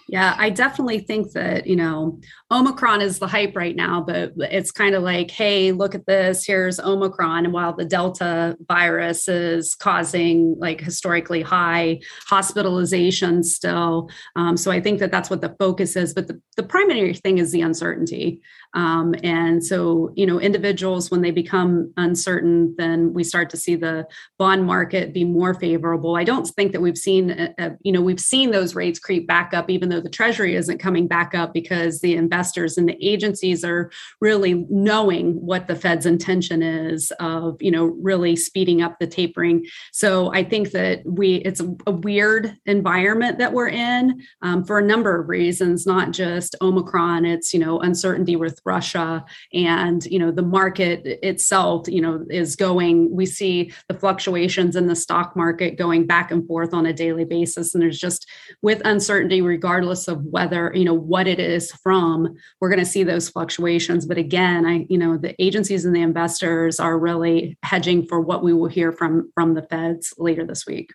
Yeah, 0.09 0.37
I 0.39 0.51
definitely 0.51 1.01
think 1.01 1.33
that, 1.33 1.67
you 1.67 1.75
know, 1.75 2.21
Omicron 2.53 3.01
is 3.01 3.19
the 3.19 3.27
hype 3.27 3.57
right 3.57 3.75
now, 3.75 4.01
but 4.01 4.33
it's 4.37 4.71
kind 4.71 4.95
of 4.95 5.03
like, 5.03 5.33
hey, 5.33 5.73
look 5.73 5.97
at 5.97 6.07
this. 6.07 6.47
Here's 6.47 6.79
Omicron. 6.79 7.45
And 7.45 7.53
while 7.53 7.75
the 7.75 7.85
Delta 7.85 8.57
virus 8.69 9.27
is 9.27 9.75
causing 9.75 10.55
like 10.59 10.81
historically 10.81 11.43
high 11.43 12.01
hospitalizations 12.31 13.47
still. 13.47 14.09
Um, 14.37 14.57
so 14.57 14.71
I 14.71 14.81
think 14.81 15.01
that 15.01 15.11
that's 15.11 15.29
what 15.29 15.41
the 15.41 15.57
focus 15.59 15.97
is. 15.97 16.15
But 16.15 16.29
the, 16.29 16.41
the 16.57 16.63
primary 16.63 17.15
thing 17.15 17.39
is 17.39 17.51
the 17.51 17.63
uncertainty. 17.63 18.41
Um, 18.75 19.15
and 19.25 19.65
so, 19.65 20.13
you 20.15 20.27
know, 20.27 20.39
individuals, 20.39 21.11
when 21.11 21.23
they 21.23 21.31
become 21.31 21.93
uncertain, 21.97 22.75
then 22.77 23.15
we 23.15 23.25
start 23.25 23.49
to 23.51 23.57
see 23.57 23.75
the 23.75 24.07
bond 24.39 24.65
market 24.65 25.15
be 25.15 25.25
more 25.25 25.55
favorable. 25.55 26.15
I 26.15 26.25
don't 26.25 26.47
think 26.47 26.73
that 26.73 26.81
we've 26.81 26.99
seen, 26.99 27.31
a, 27.31 27.45
uh, 27.45 27.49
a, 27.59 27.67
uh, 27.67 27.71
you 27.81 27.91
know, 27.91 28.03
we've 28.03 28.21
seen 28.21 28.51
those 28.51 28.75
rates 28.75 28.99
creep 28.99 29.27
back 29.27 29.55
up, 29.55 29.71
even 29.71 29.89
though 29.89 30.01
the 30.01 30.11
Treasury 30.11 30.55
isn't 30.57 30.79
coming 30.79 31.09
back 31.09 31.35
up 31.35 31.55
because 31.55 32.01
the 32.01 32.15
investors 32.37 32.77
and 32.77 32.89
the 32.89 32.97
agencies 33.01 33.65
are 33.65 33.91
really 34.21 34.67
knowing 34.69 35.35
what 35.35 35.67
the 35.67 35.75
Fed's 35.75 36.07
intention 36.07 36.63
is 36.63 37.11
of, 37.19 37.57
you 37.61 37.71
know, 37.71 37.85
really 37.85 38.37
speeding 38.37 38.83
up 38.83 38.99
the 38.99 39.07
tapering. 39.07 39.65
So 39.93 40.33
I 40.35 40.45
think 40.45 40.73
that 40.73 41.01
we, 41.05 41.37
it's 41.37 41.61
a, 41.61 41.97
weird 42.07 42.55
environment 42.67 43.39
that 43.39 43.55
we're 43.55 43.69
in 43.69 44.21
um, 44.43 44.65
for 44.65 44.79
a 44.79 44.85
number 44.85 45.19
of 45.19 45.29
reasons, 45.31 45.87
not 45.87 46.13
just 46.13 46.55
Omicron. 46.61 47.25
It's, 47.25 47.55
you 47.55 47.59
know, 47.59 47.81
uncertainty 47.81 48.37
with 48.37 48.61
Russia 48.67 49.25
and 49.55 50.05
you 50.07 50.19
know 50.19 50.31
the 50.31 50.43
market 50.43 51.03
itself 51.23 51.87
you 51.89 52.01
know 52.01 52.25
is 52.31 52.57
going 52.57 53.15
we 53.15 53.27
see 53.27 53.73
the 53.89 53.95
fluctuations 53.95 54.77
in 54.77 54.87
the 54.87 54.97
stock 54.97 55.37
market 55.37 55.79
going 55.79 56.07
back 56.07 56.31
and 56.31 56.47
forth 56.47 56.75
on 56.75 56.87
a 56.87 56.93
daily 56.93 57.25
basis 57.25 57.75
and 57.75 57.83
there's 57.83 57.99
just 57.99 58.29
with 58.63 58.83
uncertainty 58.85 59.41
regardless 59.41 60.09
of 60.09 60.23
whether 60.25 60.73
you 60.75 60.85
know 60.85 60.95
what 60.95 61.27
it 61.27 61.41
is 61.41 61.73
from 61.73 62.26
we're 62.61 62.69
going 62.69 62.79
to 62.79 62.87
see 62.87 63.03
those 63.03 63.29
fluctuations. 63.29 64.07
But 64.07 64.19
again 64.19 64.67
I 64.67 64.87
you 64.89 64.99
know 64.99 65.17
the 65.17 65.41
agencies 65.43 65.85
and 65.85 65.95
the 65.95 66.03
investors 66.03 66.81
are 66.81 66.99
really 66.99 67.59
hedging 67.63 68.07
for 68.07 68.21
what 68.21 68.43
we 68.43 68.53
will 68.53 68.69
hear 68.69 68.93
from 68.93 69.31
from 69.35 69.55
the 69.55 69.63
feds 69.63 70.15
later 70.19 70.45
this 70.45 70.67
week 70.67 70.91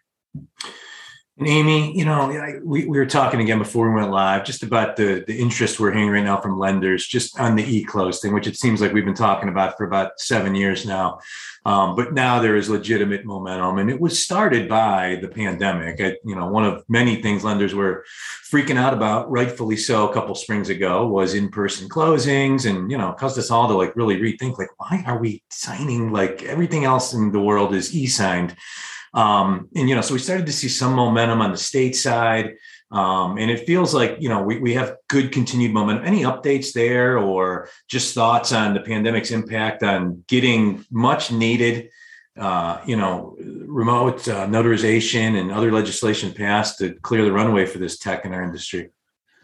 and 1.42 1.50
Amy, 1.50 1.98
you 1.98 2.06
know, 2.06 2.60
we, 2.64 2.86
we 2.86 3.00
were 3.00 3.06
talking 3.08 3.42
again 3.42 3.58
before 3.58 3.90
we 3.90 4.00
went 4.00 4.12
live 4.12 4.46
just 4.46 4.62
about 4.62 4.96
the, 4.96 5.24
the 5.26 5.40
interest 5.40 5.80
we're 5.80 5.92
hearing 5.92 6.12
right 6.12 6.24
now 6.24 6.40
from 6.40 6.60
lenders 6.60 7.08
just 7.08 7.40
on 7.40 7.56
the 7.56 7.64
e-close 7.64 8.22
thing, 8.22 8.32
which 8.32 8.46
it 8.46 8.56
seems 8.56 8.80
like 8.80 8.94
we've 8.94 9.06
been 9.06 9.16
talking 9.16 9.50
about 9.50 9.76
for 9.76 9.84
about 9.84 10.20
seven 10.20 10.54
years 10.54 10.86
now. 10.86 11.20
Um, 11.66 11.96
but 11.96 12.14
now 12.14 12.40
there 12.40 12.56
is 12.56 12.70
legitimate 12.70 13.26
momentum, 13.26 13.80
and 13.80 13.90
it 13.90 14.00
was 14.00 14.22
started 14.22 14.70
by 14.70 15.18
the 15.20 15.30
pandemic. 15.30 16.00
I, 16.00 16.18
you 16.24 16.36
know, 16.36 16.48
one 16.48 16.64
of 16.64 16.84
many 16.88 17.24
things 17.24 17.44
lenders 17.44 17.74
were 17.74 18.06
freaking 18.52 18.78
out 18.78 18.94
about, 18.94 19.32
rightfully 19.32 19.78
so, 19.78 20.08
a 20.08 20.14
couple 20.14 20.36
springs 20.36 20.70
ago, 20.70 21.08
was 21.08 21.34
in-person 21.34 21.90
closings, 21.90 22.70
and 22.70 22.92
you 22.92 22.98
know, 23.00 23.14
caused 23.14 23.40
us 23.40 23.50
all 23.50 23.68
to 23.68 23.74
like 23.74 23.96
really 23.96 24.18
rethink, 24.18 24.60
like, 24.60 24.70
why 24.78 25.04
are 25.08 25.18
we 25.18 25.42
signing 25.50 26.12
like 26.12 26.44
everything 26.44 26.86
else 26.86 27.14
in 27.14 27.32
the 27.32 27.42
world 27.42 27.74
is 27.74 27.96
e-signed? 27.96 28.56
Um, 29.14 29.70
and 29.76 29.90
you 29.90 29.96
know, 29.96 30.02
so 30.02 30.14
we 30.14 30.20
started 30.20 30.46
to 30.46 30.54
see 30.54 30.70
some 30.70 30.94
momentum 30.94 31.42
on 31.42 31.52
the 31.52 31.58
state 31.58 31.96
side. 31.96 32.56
Um, 32.92 33.38
and 33.38 33.50
it 33.50 33.66
feels 33.66 33.94
like, 33.94 34.18
you 34.20 34.28
know, 34.28 34.42
we, 34.42 34.60
we 34.60 34.74
have 34.74 34.98
good 35.08 35.32
continued 35.32 35.72
momentum. 35.72 36.06
Any 36.06 36.24
updates 36.24 36.74
there 36.74 37.18
or 37.18 37.70
just 37.88 38.14
thoughts 38.14 38.52
on 38.52 38.74
the 38.74 38.82
pandemic's 38.82 39.32
impact 39.32 39.82
on 39.82 40.24
getting 40.28 40.86
much 40.92 41.32
needed, 41.32 41.90
uh, 42.38 42.82
you 42.86 42.98
know, 42.98 43.38
remote 43.40 44.28
uh, 44.28 44.46
notarization 44.46 45.40
and 45.40 45.52
other 45.52 45.72
legislation 45.72 46.34
passed 46.34 46.80
to 46.80 46.94
clear 46.96 47.24
the 47.24 47.32
runway 47.32 47.66
for 47.66 47.78
this 47.78 47.98
tech 47.98 48.26
in 48.26 48.34
our 48.34 48.44
industry? 48.44 48.90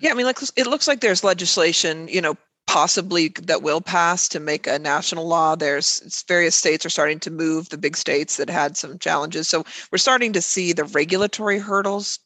Yeah, 0.02 0.12
I 0.12 0.14
mean, 0.14 0.26
like 0.26 0.40
it 0.58 0.68
looks 0.68 0.88
like 0.88 1.00
there's 1.00 1.24
legislation, 1.24 2.10
you 2.10 2.22
know, 2.22 2.38
possibly 2.68 3.30
that 3.44 3.64
will 3.64 3.82
pass 3.82 4.28
to 4.30 4.40
make 4.40 4.68
a 4.68 4.78
national 4.78 5.28
law. 5.28 5.56
There's 5.56 6.24
various 6.28 6.56
states 6.56 6.86
are 6.86 6.90
starting 6.90 7.20
to 7.22 7.32
move, 7.32 7.70
the 7.70 7.78
big 7.78 7.98
states 7.98 8.38
that 8.38 8.50
had 8.50 8.78
some 8.78 9.00
challenges. 9.00 9.48
So 9.48 9.66
we're 9.92 9.98
starting 9.98 10.34
to 10.34 10.42
see 10.42 10.74
the 10.74 10.84
regulatory 10.84 11.60
hurdles 11.60 12.20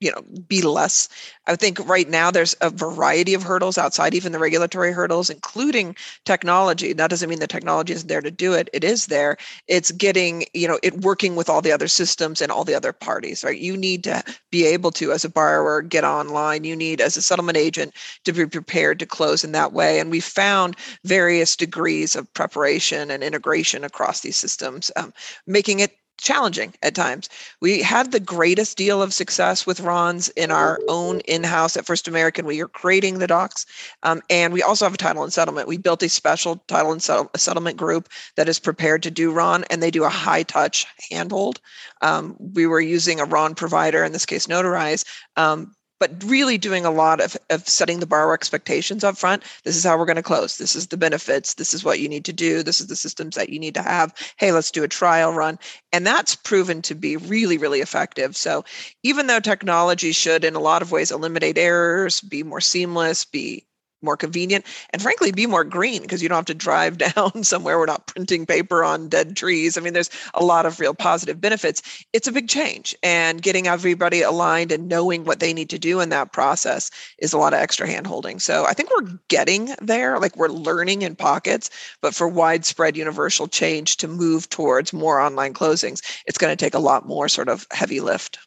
you 0.00 0.10
know 0.10 0.22
be 0.48 0.62
less. 0.62 1.08
I 1.46 1.56
think 1.56 1.78
right 1.88 2.08
now 2.08 2.30
there's 2.30 2.54
a 2.60 2.70
variety 2.70 3.34
of 3.34 3.42
hurdles 3.42 3.78
outside 3.78 4.14
even 4.14 4.32
the 4.32 4.38
regulatory 4.38 4.92
hurdles 4.92 5.30
including 5.30 5.96
technology. 6.24 6.92
That 6.92 7.10
doesn't 7.10 7.28
mean 7.28 7.40
the 7.40 7.46
technology 7.46 7.92
isn't 7.92 8.08
there 8.08 8.20
to 8.20 8.30
do 8.30 8.52
it. 8.52 8.68
It 8.72 8.84
is 8.84 9.06
there. 9.06 9.36
It's 9.68 9.90
getting 9.92 10.44
you 10.54 10.68
know 10.68 10.78
it 10.82 11.00
working 11.00 11.36
with 11.36 11.48
all 11.48 11.62
the 11.62 11.72
other 11.72 11.88
systems 11.88 12.42
and 12.42 12.52
all 12.52 12.64
the 12.64 12.74
other 12.74 12.92
parties 12.92 13.44
right? 13.44 13.58
You 13.58 13.76
need 13.76 14.04
to 14.04 14.22
be 14.50 14.66
able 14.66 14.90
to 14.92 15.12
as 15.12 15.24
a 15.24 15.30
borrower 15.30 15.82
get 15.82 16.04
online. 16.04 16.64
You 16.64 16.76
need 16.76 17.00
as 17.00 17.16
a 17.16 17.22
settlement 17.22 17.56
agent 17.56 17.94
to 18.24 18.32
be 18.32 18.46
prepared 18.46 18.98
to 18.98 19.06
close 19.06 19.44
in 19.44 19.52
that 19.52 19.72
way. 19.72 20.00
And 20.00 20.10
we 20.10 20.20
found 20.20 20.76
various 21.04 21.56
degrees 21.56 22.16
of 22.16 22.32
preparation 22.34 23.10
and 23.10 23.22
integration 23.22 23.84
across 23.84 24.20
these 24.20 24.36
systems 24.36 24.90
um, 24.96 25.12
making 25.46 25.80
it 25.80 25.96
challenging 26.26 26.74
at 26.82 26.96
times. 26.96 27.28
We 27.60 27.80
had 27.82 28.10
the 28.10 28.18
greatest 28.18 28.76
deal 28.76 29.00
of 29.00 29.14
success 29.14 29.64
with 29.64 29.78
RONs 29.78 30.28
in 30.30 30.50
our 30.50 30.80
own 30.88 31.20
in-house 31.20 31.76
at 31.76 31.86
First 31.86 32.08
American. 32.08 32.46
We 32.46 32.60
are 32.60 32.66
creating 32.66 33.20
the 33.20 33.28
docs, 33.28 33.64
um, 34.02 34.20
and 34.28 34.52
we 34.52 34.60
also 34.60 34.84
have 34.84 34.94
a 34.94 34.98
title 34.98 35.22
and 35.22 35.32
settlement. 35.32 35.68
We 35.68 35.76
built 35.78 36.02
a 36.02 36.08
special 36.08 36.56
title 36.66 36.90
and 36.90 37.00
settle- 37.00 37.30
settlement 37.36 37.76
group 37.76 38.08
that 38.34 38.48
is 38.48 38.58
prepared 38.58 39.04
to 39.04 39.10
do 39.10 39.30
RON, 39.30 39.64
and 39.70 39.80
they 39.80 39.92
do 39.92 40.02
a 40.02 40.08
high-touch 40.08 40.84
handhold. 41.10 41.60
Um, 42.02 42.34
we 42.38 42.66
were 42.66 42.80
using 42.80 43.20
a 43.20 43.24
RON 43.24 43.54
provider, 43.54 44.02
in 44.02 44.10
this 44.12 44.26
case, 44.26 44.48
Notarize, 44.48 45.04
um, 45.36 45.75
but 45.98 46.10
really 46.24 46.58
doing 46.58 46.84
a 46.84 46.90
lot 46.90 47.20
of, 47.20 47.36
of 47.50 47.66
setting 47.68 48.00
the 48.00 48.06
borrower 48.06 48.34
expectations 48.34 49.04
up 49.04 49.16
front. 49.16 49.42
This 49.64 49.76
is 49.76 49.84
how 49.84 49.98
we're 49.98 50.04
going 50.04 50.16
to 50.16 50.22
close. 50.22 50.58
This 50.58 50.76
is 50.76 50.88
the 50.88 50.96
benefits. 50.96 51.54
This 51.54 51.72
is 51.72 51.84
what 51.84 52.00
you 52.00 52.08
need 52.08 52.24
to 52.26 52.32
do. 52.32 52.62
This 52.62 52.80
is 52.80 52.86
the 52.86 52.96
systems 52.96 53.34
that 53.36 53.50
you 53.50 53.58
need 53.58 53.74
to 53.74 53.82
have. 53.82 54.14
Hey, 54.36 54.52
let's 54.52 54.70
do 54.70 54.84
a 54.84 54.88
trial 54.88 55.32
run. 55.32 55.58
And 55.92 56.06
that's 56.06 56.34
proven 56.34 56.82
to 56.82 56.94
be 56.94 57.16
really, 57.16 57.58
really 57.58 57.80
effective. 57.80 58.36
So 58.36 58.64
even 59.02 59.26
though 59.26 59.40
technology 59.40 60.12
should, 60.12 60.44
in 60.44 60.54
a 60.54 60.60
lot 60.60 60.82
of 60.82 60.92
ways, 60.92 61.10
eliminate 61.10 61.58
errors, 61.58 62.20
be 62.20 62.42
more 62.42 62.60
seamless, 62.60 63.24
be 63.24 63.64
more 64.06 64.16
convenient 64.16 64.64
and 64.90 65.02
frankly 65.02 65.32
be 65.32 65.46
more 65.46 65.64
green 65.64 66.00
because 66.00 66.22
you 66.22 66.30
don't 66.30 66.36
have 66.36 66.46
to 66.46 66.54
drive 66.54 66.96
down 67.14 67.44
somewhere 67.44 67.78
we're 67.78 67.84
not 67.84 68.06
printing 68.06 68.46
paper 68.46 68.82
on 68.82 69.10
dead 69.10 69.36
trees. 69.36 69.76
I 69.76 69.82
mean 69.82 69.92
there's 69.92 70.10
a 70.32 70.42
lot 70.42 70.64
of 70.64 70.80
real 70.80 70.94
positive 70.94 71.40
benefits. 71.40 71.82
It's 72.14 72.28
a 72.28 72.32
big 72.32 72.48
change 72.48 72.96
and 73.02 73.42
getting 73.42 73.66
everybody 73.66 74.22
aligned 74.22 74.72
and 74.72 74.88
knowing 74.88 75.24
what 75.24 75.40
they 75.40 75.52
need 75.52 75.68
to 75.70 75.78
do 75.78 76.00
in 76.00 76.08
that 76.10 76.32
process 76.32 76.90
is 77.18 77.32
a 77.32 77.38
lot 77.38 77.52
of 77.52 77.60
extra 77.60 77.86
hand 77.86 78.06
holding 78.06 78.38
so 78.38 78.64
i 78.66 78.72
think 78.72 78.90
we're 78.90 79.18
getting 79.28 79.74
there 79.80 80.18
like 80.18 80.36
we're 80.36 80.48
learning 80.48 81.02
in 81.02 81.16
pockets 81.16 81.70
but 82.00 82.14
for 82.14 82.28
widespread 82.28 82.96
universal 82.96 83.46
change 83.48 83.96
to 83.96 84.08
move 84.08 84.48
towards 84.48 84.92
more 84.92 85.20
online 85.20 85.54
closings 85.54 86.00
it's 86.26 86.38
going 86.38 86.54
to 86.54 86.64
take 86.64 86.74
a 86.74 86.78
lot 86.78 87.06
more 87.06 87.28
sort 87.28 87.48
of 87.48 87.66
heavy 87.70 88.00
lift 88.00 88.38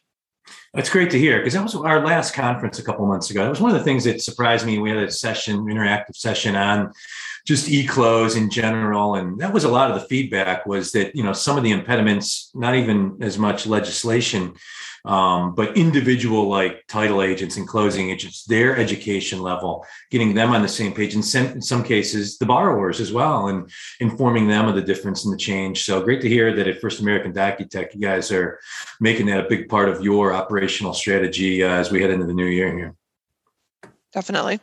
that's 0.74 0.90
great 0.90 1.10
to 1.10 1.18
hear 1.18 1.38
because 1.38 1.54
that 1.54 1.62
was 1.62 1.74
our 1.74 2.04
last 2.04 2.34
conference 2.34 2.78
a 2.78 2.82
couple 2.82 3.06
months 3.06 3.30
ago. 3.30 3.42
That 3.42 3.50
was 3.50 3.60
one 3.60 3.72
of 3.72 3.78
the 3.78 3.84
things 3.84 4.04
that 4.04 4.22
surprised 4.22 4.66
me. 4.66 4.78
We 4.78 4.90
had 4.90 4.98
a 4.98 5.10
session, 5.10 5.58
interactive 5.60 6.14
session 6.14 6.56
on 6.56 6.92
just 7.50 7.68
e-close 7.68 8.36
in 8.36 8.48
general, 8.48 9.16
and 9.16 9.40
that 9.40 9.52
was 9.52 9.64
a 9.64 9.68
lot 9.68 9.90
of 9.90 10.00
the 10.00 10.06
feedback 10.06 10.66
was 10.66 10.92
that 10.92 11.16
you 11.16 11.24
know 11.24 11.32
some 11.32 11.56
of 11.58 11.64
the 11.64 11.72
impediments, 11.72 12.52
not 12.54 12.76
even 12.76 13.16
as 13.20 13.38
much 13.38 13.66
legislation, 13.66 14.54
um, 15.04 15.56
but 15.56 15.76
individual 15.76 16.48
like 16.48 16.86
title 16.86 17.22
agents 17.22 17.56
and 17.56 17.66
closing 17.66 18.08
agents, 18.10 18.44
their 18.44 18.76
education 18.76 19.42
level, 19.42 19.84
getting 20.12 20.32
them 20.32 20.50
on 20.50 20.62
the 20.62 20.68
same 20.68 20.92
page, 20.92 21.14
and 21.14 21.24
sent, 21.24 21.56
in 21.56 21.60
some 21.60 21.82
cases 21.82 22.38
the 22.38 22.46
borrowers 22.46 23.00
as 23.00 23.12
well, 23.12 23.48
and 23.48 23.68
informing 23.98 24.46
them 24.46 24.68
of 24.68 24.76
the 24.76 24.88
difference 24.90 25.24
and 25.24 25.34
the 25.34 25.44
change. 25.50 25.82
So 25.82 26.00
great 26.00 26.20
to 26.20 26.28
hear 26.28 26.54
that 26.54 26.68
at 26.68 26.80
First 26.80 27.00
American 27.00 27.32
DocuTech, 27.32 27.94
you 27.94 28.00
guys 28.00 28.30
are 28.30 28.60
making 29.00 29.26
that 29.26 29.44
a 29.44 29.48
big 29.48 29.68
part 29.68 29.88
of 29.88 30.04
your 30.04 30.32
operational 30.32 30.94
strategy 30.94 31.64
uh, 31.64 31.70
as 31.70 31.90
we 31.90 32.00
head 32.00 32.12
into 32.12 32.26
the 32.26 32.34
new 32.34 32.46
year 32.46 32.72
here. 32.72 32.94
Definitely. 34.12 34.60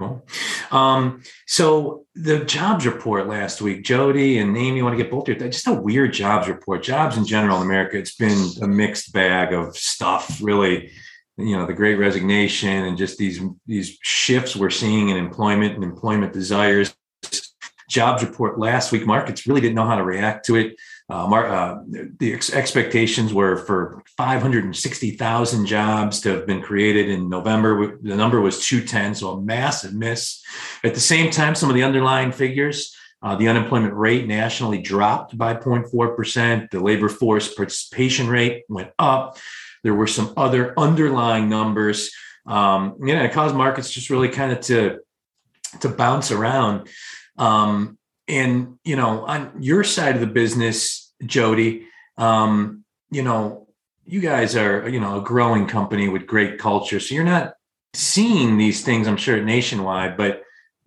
Cool. 0.00 0.24
Um, 0.70 1.22
so 1.46 2.06
the 2.14 2.42
jobs 2.46 2.86
report 2.86 3.26
last 3.26 3.60
week, 3.60 3.84
Jodi 3.84 4.38
and 4.38 4.56
Amy, 4.56 4.78
you 4.78 4.82
want 4.82 4.96
to 4.96 5.02
get 5.02 5.12
both 5.12 5.28
your 5.28 5.36
just 5.36 5.66
a 5.66 5.74
weird 5.74 6.14
jobs 6.14 6.48
report. 6.48 6.82
Jobs 6.82 7.18
in 7.18 7.26
general 7.26 7.58
in 7.58 7.64
America, 7.64 7.98
it's 7.98 8.14
been 8.14 8.48
a 8.62 8.66
mixed 8.66 9.12
bag 9.12 9.52
of 9.52 9.76
stuff, 9.76 10.40
really. 10.40 10.90
You 11.36 11.58
know, 11.58 11.66
the 11.66 11.74
great 11.74 11.96
resignation 11.96 12.86
and 12.86 12.96
just 12.96 13.18
these 13.18 13.42
these 13.66 13.98
shifts 14.00 14.56
we're 14.56 14.70
seeing 14.70 15.10
in 15.10 15.18
employment 15.18 15.74
and 15.74 15.84
employment 15.84 16.32
desires. 16.32 16.94
Jobs 17.90 18.24
report 18.24 18.58
last 18.58 18.92
week, 18.92 19.04
markets 19.04 19.46
really 19.46 19.60
didn't 19.60 19.74
know 19.74 19.86
how 19.86 19.96
to 19.96 20.04
react 20.04 20.46
to 20.46 20.56
it. 20.56 20.76
Uh, 21.10 21.26
uh, 21.34 21.82
the 22.18 22.32
ex- 22.32 22.52
expectations 22.52 23.34
were 23.34 23.56
for 23.56 24.02
560,000 24.16 25.66
jobs 25.66 26.20
to 26.20 26.30
have 26.30 26.46
been 26.46 26.62
created 26.62 27.08
in 27.08 27.28
November. 27.28 27.98
The 28.00 28.16
number 28.16 28.40
was 28.40 28.64
210, 28.64 29.16
so 29.16 29.30
a 29.30 29.40
massive 29.40 29.92
miss. 29.92 30.40
At 30.84 30.94
the 30.94 31.00
same 31.00 31.30
time, 31.30 31.54
some 31.56 31.68
of 31.68 31.74
the 31.74 31.82
underlying 31.82 32.30
figures, 32.30 32.94
uh, 33.22 33.34
the 33.34 33.48
unemployment 33.48 33.94
rate 33.94 34.28
nationally 34.28 34.80
dropped 34.80 35.36
by 35.36 35.54
0.4%. 35.54 36.70
The 36.70 36.80
labor 36.80 37.08
force 37.08 37.52
participation 37.52 38.28
rate 38.28 38.64
went 38.68 38.92
up. 38.98 39.36
There 39.82 39.94
were 39.94 40.06
some 40.06 40.32
other 40.36 40.78
underlying 40.78 41.48
numbers. 41.48 42.10
Um, 42.46 42.96
you 43.00 43.14
know, 43.14 43.24
it 43.24 43.32
caused 43.32 43.54
markets 43.54 43.90
just 43.90 44.10
really 44.10 44.28
kind 44.28 44.52
of 44.52 44.60
to 44.62 45.00
to 45.80 45.88
bounce 45.88 46.30
around. 46.32 46.88
Um, 47.38 47.98
and 48.26 48.78
you 48.84 48.96
know, 48.96 49.24
on 49.26 49.52
your 49.60 49.84
side 49.84 50.14
of 50.14 50.20
the 50.20 50.26
business, 50.26 50.99
Jodi, 51.24 51.86
um, 52.16 52.84
you 53.10 53.22
know, 53.22 53.68
you 54.04 54.20
guys 54.20 54.56
are 54.56 54.88
you 54.88 55.00
know 55.00 55.20
a 55.20 55.22
growing 55.22 55.66
company 55.66 56.08
with 56.08 56.26
great 56.26 56.58
culture, 56.58 57.00
so 57.00 57.14
you're 57.14 57.24
not 57.24 57.54
seeing 57.94 58.58
these 58.58 58.84
things. 58.84 59.06
I'm 59.06 59.16
sure 59.16 59.42
nationwide, 59.42 60.16
but 60.16 60.42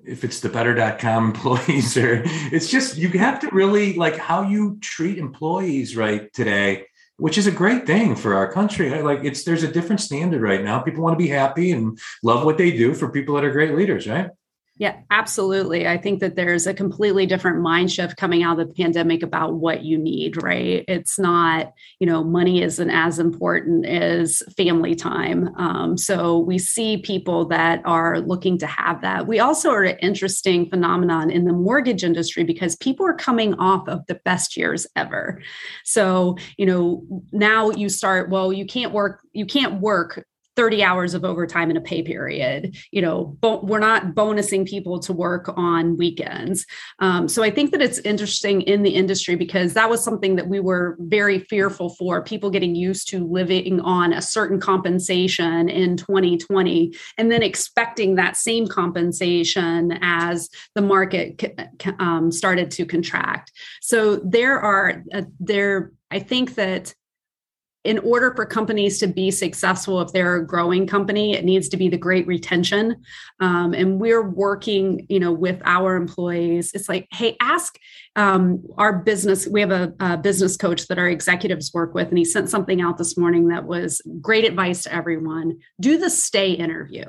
if 0.05 0.23
it's 0.23 0.41
the 0.41 0.49
better.com 0.49 1.25
employees 1.27 1.95
or 1.95 2.23
it's 2.25 2.69
just 2.69 2.97
you 2.97 3.07
have 3.09 3.39
to 3.39 3.49
really 3.51 3.93
like 3.93 4.17
how 4.17 4.41
you 4.41 4.77
treat 4.81 5.17
employees 5.17 5.95
right 5.95 6.31
today 6.33 6.85
which 7.17 7.37
is 7.37 7.47
a 7.47 7.51
great 7.51 7.85
thing 7.85 8.15
for 8.15 8.33
our 8.33 8.51
country. 8.51 9.01
Like 9.01 9.23
it's 9.23 9.43
there's 9.43 9.63
a 9.63 9.71
different 9.71 10.01
standard 10.01 10.41
right 10.41 10.63
now. 10.63 10.79
People 10.79 11.03
want 11.03 11.17
to 11.17 11.23
be 11.23 11.29
happy 11.29 11.71
and 11.71 11.97
love 12.23 12.43
what 12.43 12.57
they 12.57 12.71
do 12.71 12.93
for 12.93 13.09
people 13.09 13.35
that 13.35 13.43
are 13.43 13.51
great 13.51 13.75
leaders 13.75 14.07
right 14.07 14.29
yeah, 14.77 15.01
absolutely. 15.11 15.87
I 15.87 15.97
think 15.97 16.19
that 16.21 16.35
there's 16.35 16.65
a 16.65 16.73
completely 16.73 17.27
different 17.27 17.61
mind 17.61 17.91
shift 17.91 18.17
coming 18.17 18.41
out 18.41 18.59
of 18.59 18.67
the 18.67 18.73
pandemic 18.73 19.21
about 19.21 19.53
what 19.53 19.83
you 19.83 19.99
need, 19.99 20.41
right? 20.41 20.83
It's 20.87 21.19
not, 21.19 21.73
you 21.99 22.07
know, 22.07 22.23
money 22.23 22.63
isn't 22.63 22.89
as 22.89 23.19
important 23.19 23.85
as 23.85 24.41
family 24.57 24.95
time. 24.95 25.53
Um, 25.57 25.95
so 25.95 26.39
we 26.39 26.57
see 26.57 26.97
people 26.97 27.45
that 27.49 27.83
are 27.85 28.19
looking 28.21 28.57
to 28.57 28.65
have 28.65 29.01
that. 29.01 29.27
We 29.27 29.39
also 29.39 29.69
are 29.69 29.83
an 29.83 29.99
interesting 29.99 30.67
phenomenon 30.67 31.29
in 31.29 31.45
the 31.45 31.53
mortgage 31.53 32.03
industry 32.03 32.43
because 32.43 32.75
people 32.77 33.05
are 33.05 33.13
coming 33.13 33.53
off 33.55 33.87
of 33.87 34.03
the 34.07 34.15
best 34.25 34.57
years 34.57 34.87
ever. 34.95 35.39
So, 35.83 36.35
you 36.57 36.65
know, 36.65 37.03
now 37.31 37.69
you 37.69 37.89
start, 37.89 38.31
well, 38.31 38.51
you 38.51 38.65
can't 38.65 38.91
work, 38.91 39.21
you 39.33 39.45
can't 39.45 39.79
work 39.81 40.25
30 40.55 40.83
hours 40.83 41.13
of 41.13 41.23
overtime 41.25 41.69
in 41.69 41.77
a 41.77 41.81
pay 41.81 42.01
period 42.01 42.75
you 42.91 43.01
know 43.01 43.37
bo- 43.39 43.63
we're 43.63 43.79
not 43.79 44.15
bonusing 44.15 44.67
people 44.67 44.99
to 44.99 45.13
work 45.13 45.51
on 45.55 45.97
weekends. 45.97 46.65
Um, 46.99 47.27
so 47.27 47.43
i 47.43 47.49
think 47.49 47.71
that 47.71 47.81
it's 47.81 47.99
interesting 47.99 48.61
in 48.61 48.83
the 48.83 48.91
industry 48.91 49.35
because 49.35 49.73
that 49.73 49.89
was 49.89 50.03
something 50.03 50.35
that 50.35 50.47
we 50.47 50.59
were 50.59 50.97
very 50.99 51.39
fearful 51.39 51.89
for 51.95 52.23
people 52.23 52.49
getting 52.49 52.75
used 52.75 53.09
to 53.09 53.25
living 53.25 53.79
on 53.81 54.13
a 54.13 54.21
certain 54.21 54.59
compensation 54.59 55.69
in 55.69 55.97
2020 55.97 56.93
and 57.17 57.31
then 57.31 57.43
expecting 57.43 58.15
that 58.15 58.37
same 58.37 58.67
compensation 58.67 59.97
as 60.01 60.49
the 60.75 60.81
market 60.81 61.41
um, 61.99 62.31
started 62.31 62.71
to 62.71 62.85
contract. 62.85 63.51
So 63.81 64.17
there 64.17 64.59
are 64.59 65.03
uh, 65.13 65.23
there 65.39 65.91
i 66.11 66.19
think 66.19 66.55
that 66.55 66.93
in 67.83 67.99
order 67.99 68.33
for 68.33 68.45
companies 68.45 68.99
to 68.99 69.07
be 69.07 69.29
successful, 69.29 70.01
if 70.01 70.11
they're 70.13 70.37
a 70.37 70.45
growing 70.45 70.87
company, 70.87 71.33
it 71.33 71.43
needs 71.43 71.67
to 71.69 71.77
be 71.77 71.89
the 71.89 71.97
great 71.97 72.25
retention. 72.25 72.95
Um, 73.41 73.73
and 73.73 73.99
we're 73.99 74.27
working, 74.27 75.05
you 75.09 75.19
know, 75.19 75.33
with 75.33 75.61
our 75.65 75.95
employees. 75.95 76.71
It's 76.73 76.87
like, 76.87 77.07
hey, 77.11 77.35
ask 77.41 77.77
um, 78.15 78.63
our 78.77 78.99
business, 78.99 79.47
we 79.47 79.59
have 79.61 79.71
a, 79.71 79.93
a, 79.99 80.17
business 80.17 80.55
coach 80.55 80.87
that 80.87 80.99
our 80.99 81.09
executives 81.09 81.73
work 81.73 81.93
with, 81.93 82.09
and 82.09 82.17
he 82.17 82.23
sent 82.23 82.49
something 82.49 82.79
out 82.79 82.97
this 82.97 83.17
morning 83.17 83.47
that 83.47 83.65
was 83.65 84.01
great 84.21 84.45
advice 84.45 84.83
to 84.83 84.93
everyone. 84.93 85.59
Do 85.79 85.97
the 85.97 86.09
stay 86.09 86.51
interview. 86.51 87.05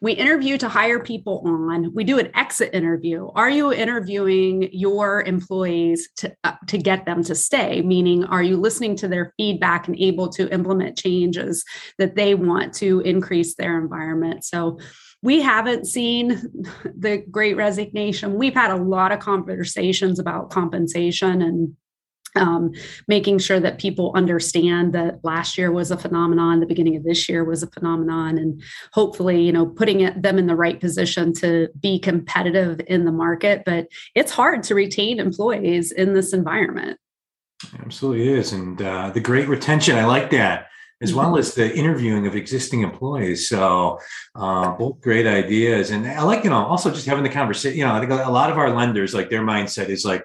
We 0.00 0.12
interview 0.12 0.58
to 0.58 0.68
hire 0.68 1.00
people 1.00 1.42
on. 1.44 1.94
We 1.94 2.04
do 2.04 2.18
an 2.18 2.30
exit 2.34 2.74
interview. 2.74 3.28
Are 3.34 3.50
you 3.50 3.72
interviewing 3.72 4.68
your 4.72 5.22
employees 5.22 6.08
to, 6.16 6.34
uh, 6.44 6.52
to 6.68 6.78
get 6.78 7.06
them 7.06 7.22
to 7.24 7.34
stay? 7.34 7.82
Meaning, 7.82 8.24
are 8.24 8.42
you 8.42 8.56
listening 8.56 8.96
to 8.96 9.08
their 9.08 9.32
feedback 9.36 9.88
and 9.88 9.96
able 9.98 10.28
to 10.30 10.52
implement 10.52 10.98
changes 10.98 11.64
that 11.98 12.16
they 12.16 12.34
want 12.34 12.74
to 12.74 13.00
increase 13.00 13.54
their 13.54 13.78
environment? 13.78 14.44
So, 14.44 14.78
we 15.22 15.42
haven't 15.42 15.86
seen 15.86 16.28
the 16.84 17.24
great 17.30 17.56
resignation. 17.56 18.34
We've 18.34 18.54
had 18.54 18.70
a 18.70 18.76
lot 18.76 19.12
of 19.12 19.18
conversations 19.18 20.18
about 20.18 20.50
compensation 20.50 21.42
and 21.42 21.76
um, 22.38 22.72
making 23.06 23.38
sure 23.38 23.60
that 23.60 23.78
people 23.78 24.12
understand 24.14 24.92
that 24.94 25.24
last 25.24 25.58
year 25.58 25.70
was 25.70 25.90
a 25.90 25.96
phenomenon, 25.96 26.60
the 26.60 26.66
beginning 26.66 26.96
of 26.96 27.04
this 27.04 27.28
year 27.28 27.44
was 27.44 27.62
a 27.62 27.70
phenomenon, 27.70 28.38
and 28.38 28.62
hopefully, 28.92 29.42
you 29.42 29.52
know, 29.52 29.66
putting 29.66 30.00
it, 30.00 30.22
them 30.22 30.38
in 30.38 30.46
the 30.46 30.56
right 30.56 30.80
position 30.80 31.32
to 31.34 31.68
be 31.80 31.98
competitive 31.98 32.80
in 32.86 33.04
the 33.04 33.12
market. 33.12 33.62
But 33.66 33.88
it's 34.14 34.32
hard 34.32 34.62
to 34.64 34.74
retain 34.74 35.20
employees 35.20 35.92
in 35.92 36.14
this 36.14 36.32
environment. 36.32 36.98
Absolutely 37.84 38.28
is, 38.28 38.52
and 38.52 38.80
uh, 38.80 39.10
the 39.10 39.20
great 39.20 39.48
retention. 39.48 39.96
I 39.96 40.04
like 40.04 40.30
that 40.30 40.68
as 41.00 41.14
well 41.14 41.28
mm-hmm. 41.28 41.38
as 41.38 41.54
the 41.54 41.76
interviewing 41.76 42.26
of 42.26 42.34
existing 42.34 42.82
employees. 42.82 43.48
So 43.48 43.98
uh, 44.34 44.72
both 44.72 45.00
great 45.00 45.26
ideas. 45.26 45.90
And 45.90 46.06
I 46.06 46.22
like, 46.22 46.44
you 46.44 46.50
know, 46.50 46.64
also 46.64 46.90
just 46.90 47.06
having 47.06 47.24
the 47.24 47.30
conversation, 47.30 47.78
you 47.78 47.84
know, 47.84 47.94
I 47.94 48.00
think 48.00 48.10
a 48.10 48.30
lot 48.30 48.50
of 48.50 48.58
our 48.58 48.70
lenders, 48.70 49.14
like 49.14 49.30
their 49.30 49.42
mindset 49.42 49.88
is 49.88 50.04
like 50.04 50.24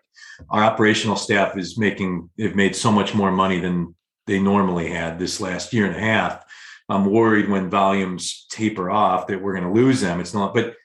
our 0.50 0.64
operational 0.64 1.16
staff 1.16 1.58
is 1.58 1.78
making, 1.78 2.30
they've 2.38 2.56
made 2.56 2.76
so 2.76 2.92
much 2.92 3.14
more 3.14 3.32
money 3.32 3.60
than 3.60 3.96
they 4.28 4.40
normally 4.40 4.90
had 4.90 5.20
this 5.20 5.42
last 5.42 5.74
year 5.74 5.86
and 5.86 5.96
a 5.96 6.00
half. 6.00 6.44
I'm 6.90 7.06
worried 7.06 7.50
when 7.50 7.70
volumes 7.70 8.46
taper 8.50 8.90
off 8.90 9.28
that 9.28 9.42
we're 9.42 9.58
going 9.58 9.74
to 9.74 9.80
lose 9.80 10.02
them. 10.02 10.20
It's 10.20 10.34
not, 10.34 10.54
but 10.54 10.76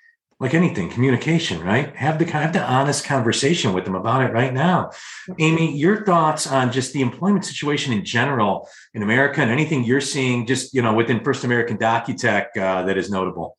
like 0.40 0.54
anything, 0.54 0.88
communication, 0.88 1.60
right? 1.64 1.94
Have 1.96 2.20
the 2.20 2.24
have 2.26 2.52
the 2.52 2.62
honest 2.62 3.04
conversation 3.04 3.72
with 3.72 3.84
them 3.84 3.96
about 3.96 4.22
it 4.22 4.32
right 4.32 4.54
now. 4.54 4.92
Amy, 5.40 5.76
your 5.76 6.04
thoughts 6.04 6.46
on 6.46 6.70
just 6.70 6.92
the 6.92 7.02
employment 7.02 7.44
situation 7.44 7.92
in 7.92 8.04
general 8.04 8.68
in 8.94 9.02
America 9.02 9.40
and 9.40 9.50
anything 9.50 9.82
you're 9.82 10.00
seeing 10.00 10.46
just 10.46 10.72
you 10.72 10.80
know 10.80 10.94
within 10.94 11.24
First 11.24 11.42
American 11.42 11.76
DocuTech 11.76 12.56
uh, 12.56 12.82
that 12.84 12.96
is 12.96 13.10
notable. 13.10 13.56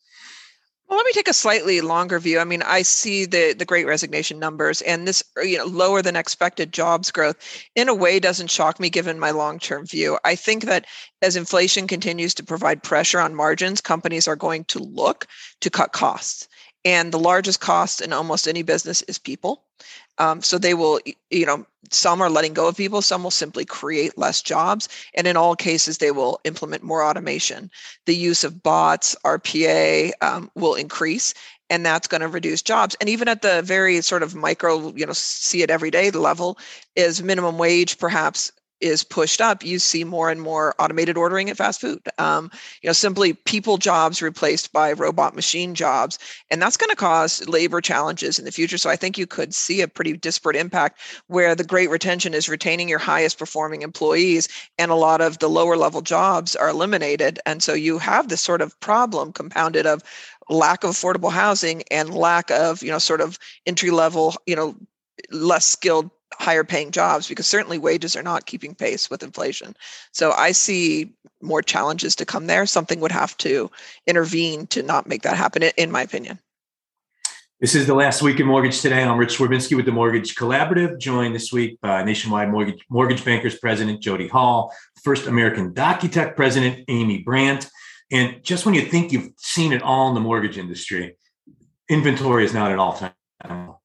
Well, 0.89 0.98
let 0.98 1.05
me 1.05 1.12
take 1.13 1.27
a 1.27 1.34
slightly 1.34 1.81
longer 1.81 2.19
view. 2.19 2.39
I 2.39 2.43
mean, 2.46 2.63
I 2.63 2.81
see 2.81 3.25
the 3.25 3.53
the 3.53 3.63
great 3.65 3.86
resignation 3.86 4.39
numbers 4.39 4.81
and 4.81 5.08
this 5.08 5.24
uh, 5.38 5.41
you 5.41 5.58
know 5.60 5.65
lower 5.65 6.01
than 6.01 6.15
expected 6.15 6.74
jobs 6.74 7.12
growth 7.12 7.38
in 7.75 7.88
a 7.89 7.93
way 7.93 8.19
doesn't 8.19 8.50
shock 8.50 8.79
me 8.79 8.89
given 8.89 9.19
my 9.19 9.29
long-term 9.31 9.86
view. 9.86 10.17
I 10.25 10.36
think 10.36 10.63
that 10.65 10.86
as 11.22 11.36
inflation 11.36 11.88
continues 11.88 12.34
to 12.36 12.43
provide 12.43 12.81
pressure 12.84 13.19
on 13.19 13.36
margins, 13.36 13.81
companies 13.81 14.27
are 14.27 14.36
going 14.36 14.65
to 14.65 14.79
look 14.79 15.27
to 15.62 15.69
cut 15.69 15.91
costs 15.91 16.48
and 16.86 17.12
the 17.12 17.19
largest 17.19 17.59
cost 17.59 18.01
in 18.01 18.13
almost 18.13 18.48
any 18.48 18.62
business 18.62 19.01
is 19.03 19.17
people. 19.17 19.63
Um, 20.17 20.41
so 20.41 20.57
they 20.57 20.74
will 20.74 21.00
you 21.31 21.45
know 21.45 21.65
some 21.91 22.21
are 22.21 22.29
letting 22.29 22.53
go 22.53 22.67
of 22.67 22.75
people 22.75 23.01
some 23.01 23.24
will 23.24 23.31
simply 23.31 23.63
create 23.63 24.17
less 24.17 24.41
jobs 24.41 24.89
and 25.13 25.25
in 25.25 25.38
all 25.38 25.55
cases 25.55 25.98
they 25.98 26.12
will 26.12 26.39
implement 26.43 26.83
more 26.83 27.03
automation. 27.03 27.71
The 28.05 28.15
use 28.15 28.43
of 28.43 28.62
bots 28.62 29.15
rpa 29.25 30.12
um, 30.21 30.51
will 30.55 30.75
increase 30.75 31.33
and 31.69 31.86
that's 31.86 32.07
going 32.07 32.21
to 32.21 32.27
reduce 32.27 32.62
jobs. 32.63 32.95
And 33.00 33.07
even 33.07 33.27
at 33.27 33.43
the 33.43 33.62
very 33.62 34.01
sort 34.01 34.24
of 34.24 34.36
micro 34.36 34.93
you 34.93 35.05
know 35.05 35.13
see 35.13 35.63
it 35.63 35.69
every 35.69 35.91
day 35.91 36.12
level 36.12 36.57
is 36.98 37.24
minimum 37.24 37.57
wage 37.57 37.98
perhaps 37.98 38.51
is 38.81 39.03
pushed 39.03 39.41
up, 39.41 39.63
you 39.63 39.79
see 39.79 40.03
more 40.03 40.29
and 40.29 40.41
more 40.41 40.74
automated 40.79 41.17
ordering 41.17 41.50
at 41.50 41.57
fast 41.57 41.81
food. 41.81 42.01
Um, 42.17 42.51
you 42.81 42.88
know, 42.88 42.93
simply 42.93 43.33
people 43.33 43.77
jobs 43.77 44.21
replaced 44.21 44.71
by 44.71 44.93
robot 44.93 45.36
machine 45.36 45.75
jobs, 45.75 46.19
and 46.50 46.62
that's 46.62 46.77
going 46.77 46.89
to 46.89 46.95
cause 46.95 47.48
labor 47.48 47.81
challenges 47.81 48.39
in 48.39 48.45
the 48.45 48.51
future. 48.51 48.77
So 48.77 48.89
I 48.89 48.95
think 48.95 49.17
you 49.17 49.27
could 49.27 49.53
see 49.53 49.81
a 49.81 49.88
pretty 49.88 50.13
disparate 50.13 50.55
impact 50.55 51.00
where 51.27 51.55
the 51.55 51.63
great 51.63 51.89
retention 51.89 52.33
is 52.33 52.50
retaining 52.50 52.89
your 52.89 53.00
highest 53.00 53.38
performing 53.38 53.81
employees, 53.81 54.48
and 54.77 54.91
a 54.91 54.95
lot 54.95 55.21
of 55.21 55.39
the 55.39 55.50
lower 55.50 55.77
level 55.77 56.01
jobs 56.01 56.55
are 56.55 56.69
eliminated, 56.69 57.39
and 57.46 57.61
so 57.61 57.74
you 57.74 57.98
have 57.98 58.29
this 58.29 58.42
sort 58.42 58.61
of 58.61 58.79
problem 58.79 59.31
compounded 59.33 59.85
of 59.85 60.03
lack 60.50 60.83
of 60.83 60.92
affordable 60.92 61.31
housing 61.31 61.83
and 61.92 62.13
lack 62.13 62.50
of 62.50 62.81
you 62.81 62.89
know 62.89 62.98
sort 62.98 63.22
of 63.22 63.37
entry 63.65 63.92
level 63.92 64.35
you 64.48 64.55
know 64.55 64.75
less 65.31 65.65
skilled 65.65 66.09
higher 66.33 66.63
paying 66.63 66.92
jobs 66.92 67.27
because 67.27 67.48
certainly 67.48 67.77
wages 67.77 68.15
are 68.15 68.24
not 68.24 68.46
keeping 68.46 68.75
pace 68.75 69.09
with 69.09 69.24
inflation. 69.24 69.75
So 70.11 70.31
I 70.31 70.51
see 70.51 71.11
more 71.42 71.61
challenges 71.61 72.15
to 72.18 72.25
come 72.25 72.48
there. 72.48 72.65
Something 72.65 73.00
would 73.00 73.11
have 73.11 73.35
to 73.37 73.72
intervene 74.07 74.68
to 74.68 74.83
not 74.83 75.07
make 75.07 75.24
that 75.24 75.37
happen, 75.37 75.63
in 75.63 75.92
my 75.92 76.01
opinion. 76.01 76.39
This 77.59 77.75
is 77.75 77.87
the 77.87 77.94
last 77.94 78.22
week 78.22 78.39
in 78.39 78.46
Mortgage 78.46 78.79
Today. 78.79 79.03
I'm 79.03 79.18
Rich 79.18 79.37
Swerbinsky 79.37 79.75
with 79.75 79.85
the 79.85 79.92
Mortgage 79.92 80.35
Collaborative, 80.35 80.98
joined 80.98 81.35
this 81.35 81.51
week 81.51 81.77
by 81.81 82.03
Nationwide 82.03 82.50
Mortgage, 82.50 82.85
Mortgage 82.89 83.25
Bankers 83.25 83.57
President 83.59 84.01
Jodi 84.01 84.29
Hall, 84.29 84.74
First 85.03 85.27
American 85.27 85.74
DocuTech 85.74 86.37
President 86.37 86.85
Amy 86.87 87.22
Brandt. 87.22 87.70
And 88.11 88.42
just 88.44 88.65
when 88.65 88.75
you 88.75 88.81
think 88.81 89.11
you've 89.11 89.31
seen 89.37 89.74
it 89.74 89.81
all 89.81 90.07
in 90.07 90.13
the 90.13 90.22
mortgage 90.22 90.57
industry, 90.57 91.18
inventory 91.89 92.46
is 92.46 92.53
not 92.53 92.72
at 92.72 92.79
all 92.79 92.94
time 92.94 93.11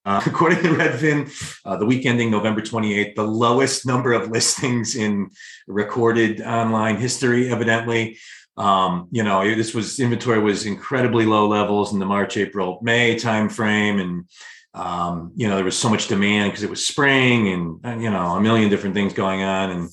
uh, 0.05 0.23
according 0.27 0.63
to 0.63 0.69
Redfin, 0.71 1.31
uh, 1.65 1.77
the 1.77 1.87
week 1.87 2.07
ending 2.07 2.31
November 2.31 2.61
28th, 2.61 3.15
the 3.15 3.27
lowest 3.27 3.87
number 3.87 4.13
of 4.13 4.31
listings 4.31 4.97
in 4.97 5.31
recorded 5.67 6.41
online 6.41 6.97
history, 6.97 7.51
evidently. 7.51 8.19
Um, 8.57 9.09
you 9.11 9.25
know, 9.25 9.43
this 9.55 9.75
was 9.75 9.99
inventory 9.99 10.39
was 10.39 10.67
incredibly 10.67 11.27
low 11.27 11.49
levels 11.49 11.93
in 11.93 11.99
the 11.99 12.07
March, 12.07 12.37
April, 12.37 12.79
May 12.83 13.17
timeframe. 13.17 14.01
And, 14.01 14.25
um, 14.75 15.33
you 15.35 15.49
know, 15.49 15.57
there 15.57 15.65
was 15.65 15.79
so 15.79 15.89
much 15.89 16.07
demand 16.07 16.53
because 16.53 16.63
it 16.63 16.71
was 16.71 16.87
spring 16.87 17.49
and, 17.83 18.03
you 18.03 18.11
know, 18.11 18.37
a 18.37 18.41
million 18.41 18.71
different 18.71 18.95
things 18.95 19.13
going 19.13 19.43
on. 19.43 19.71
And, 19.71 19.91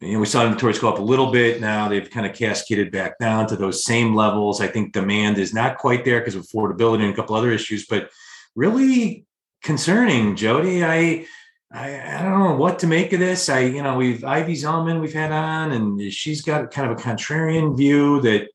you 0.00 0.12
know, 0.12 0.20
we 0.20 0.26
saw 0.26 0.44
inventories 0.44 0.78
go 0.78 0.88
up 0.88 0.98
a 1.00 1.02
little 1.02 1.32
bit. 1.32 1.60
Now 1.60 1.88
they've 1.88 2.08
kind 2.08 2.26
of 2.26 2.36
cascaded 2.36 2.92
back 2.92 3.18
down 3.18 3.48
to 3.48 3.56
those 3.56 3.84
same 3.84 4.14
levels. 4.14 4.60
I 4.60 4.68
think 4.68 4.92
demand 4.92 5.38
is 5.38 5.52
not 5.52 5.78
quite 5.78 6.04
there 6.04 6.20
because 6.20 6.36
of 6.36 6.42
affordability 6.42 7.02
and 7.02 7.12
a 7.12 7.16
couple 7.16 7.34
other 7.34 7.50
issues, 7.50 7.86
but 7.86 8.10
really 8.54 9.26
concerning, 9.64 10.36
Jodi. 10.36 10.84
I, 10.84 11.26
I, 11.72 12.18
I 12.18 12.22
don't 12.22 12.38
know 12.38 12.56
what 12.56 12.78
to 12.80 12.86
make 12.86 13.12
of 13.12 13.18
this. 13.18 13.48
I, 13.48 13.60
you 13.60 13.82
know, 13.82 13.96
we've 13.96 14.22
Ivy 14.22 14.54
Zellman 14.54 15.00
we've 15.00 15.12
had 15.12 15.32
on, 15.32 15.72
and 15.72 16.12
she's 16.12 16.42
got 16.42 16.70
kind 16.70 16.88
of 16.88 16.96
a 16.96 17.02
contrarian 17.02 17.76
view 17.76 18.20
that, 18.20 18.48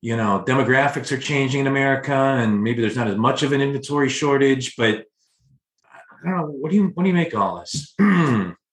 you 0.00 0.16
know, 0.16 0.42
demographics 0.44 1.12
are 1.12 1.18
changing 1.18 1.60
in 1.60 1.66
America, 1.68 2.12
and 2.12 2.62
maybe 2.62 2.80
there's 2.80 2.96
not 2.96 3.06
as 3.06 3.16
much 3.16 3.44
of 3.44 3.52
an 3.52 3.60
inventory 3.60 4.08
shortage. 4.08 4.74
But 4.76 5.04
I 5.84 6.24
don't 6.24 6.36
know. 6.36 6.46
What 6.46 6.70
do 6.70 6.76
you 6.76 6.88
what 6.94 7.04
do 7.04 7.08
you 7.08 7.14
make 7.14 7.32
of 7.34 7.40
all 7.40 7.60
this? 7.60 7.94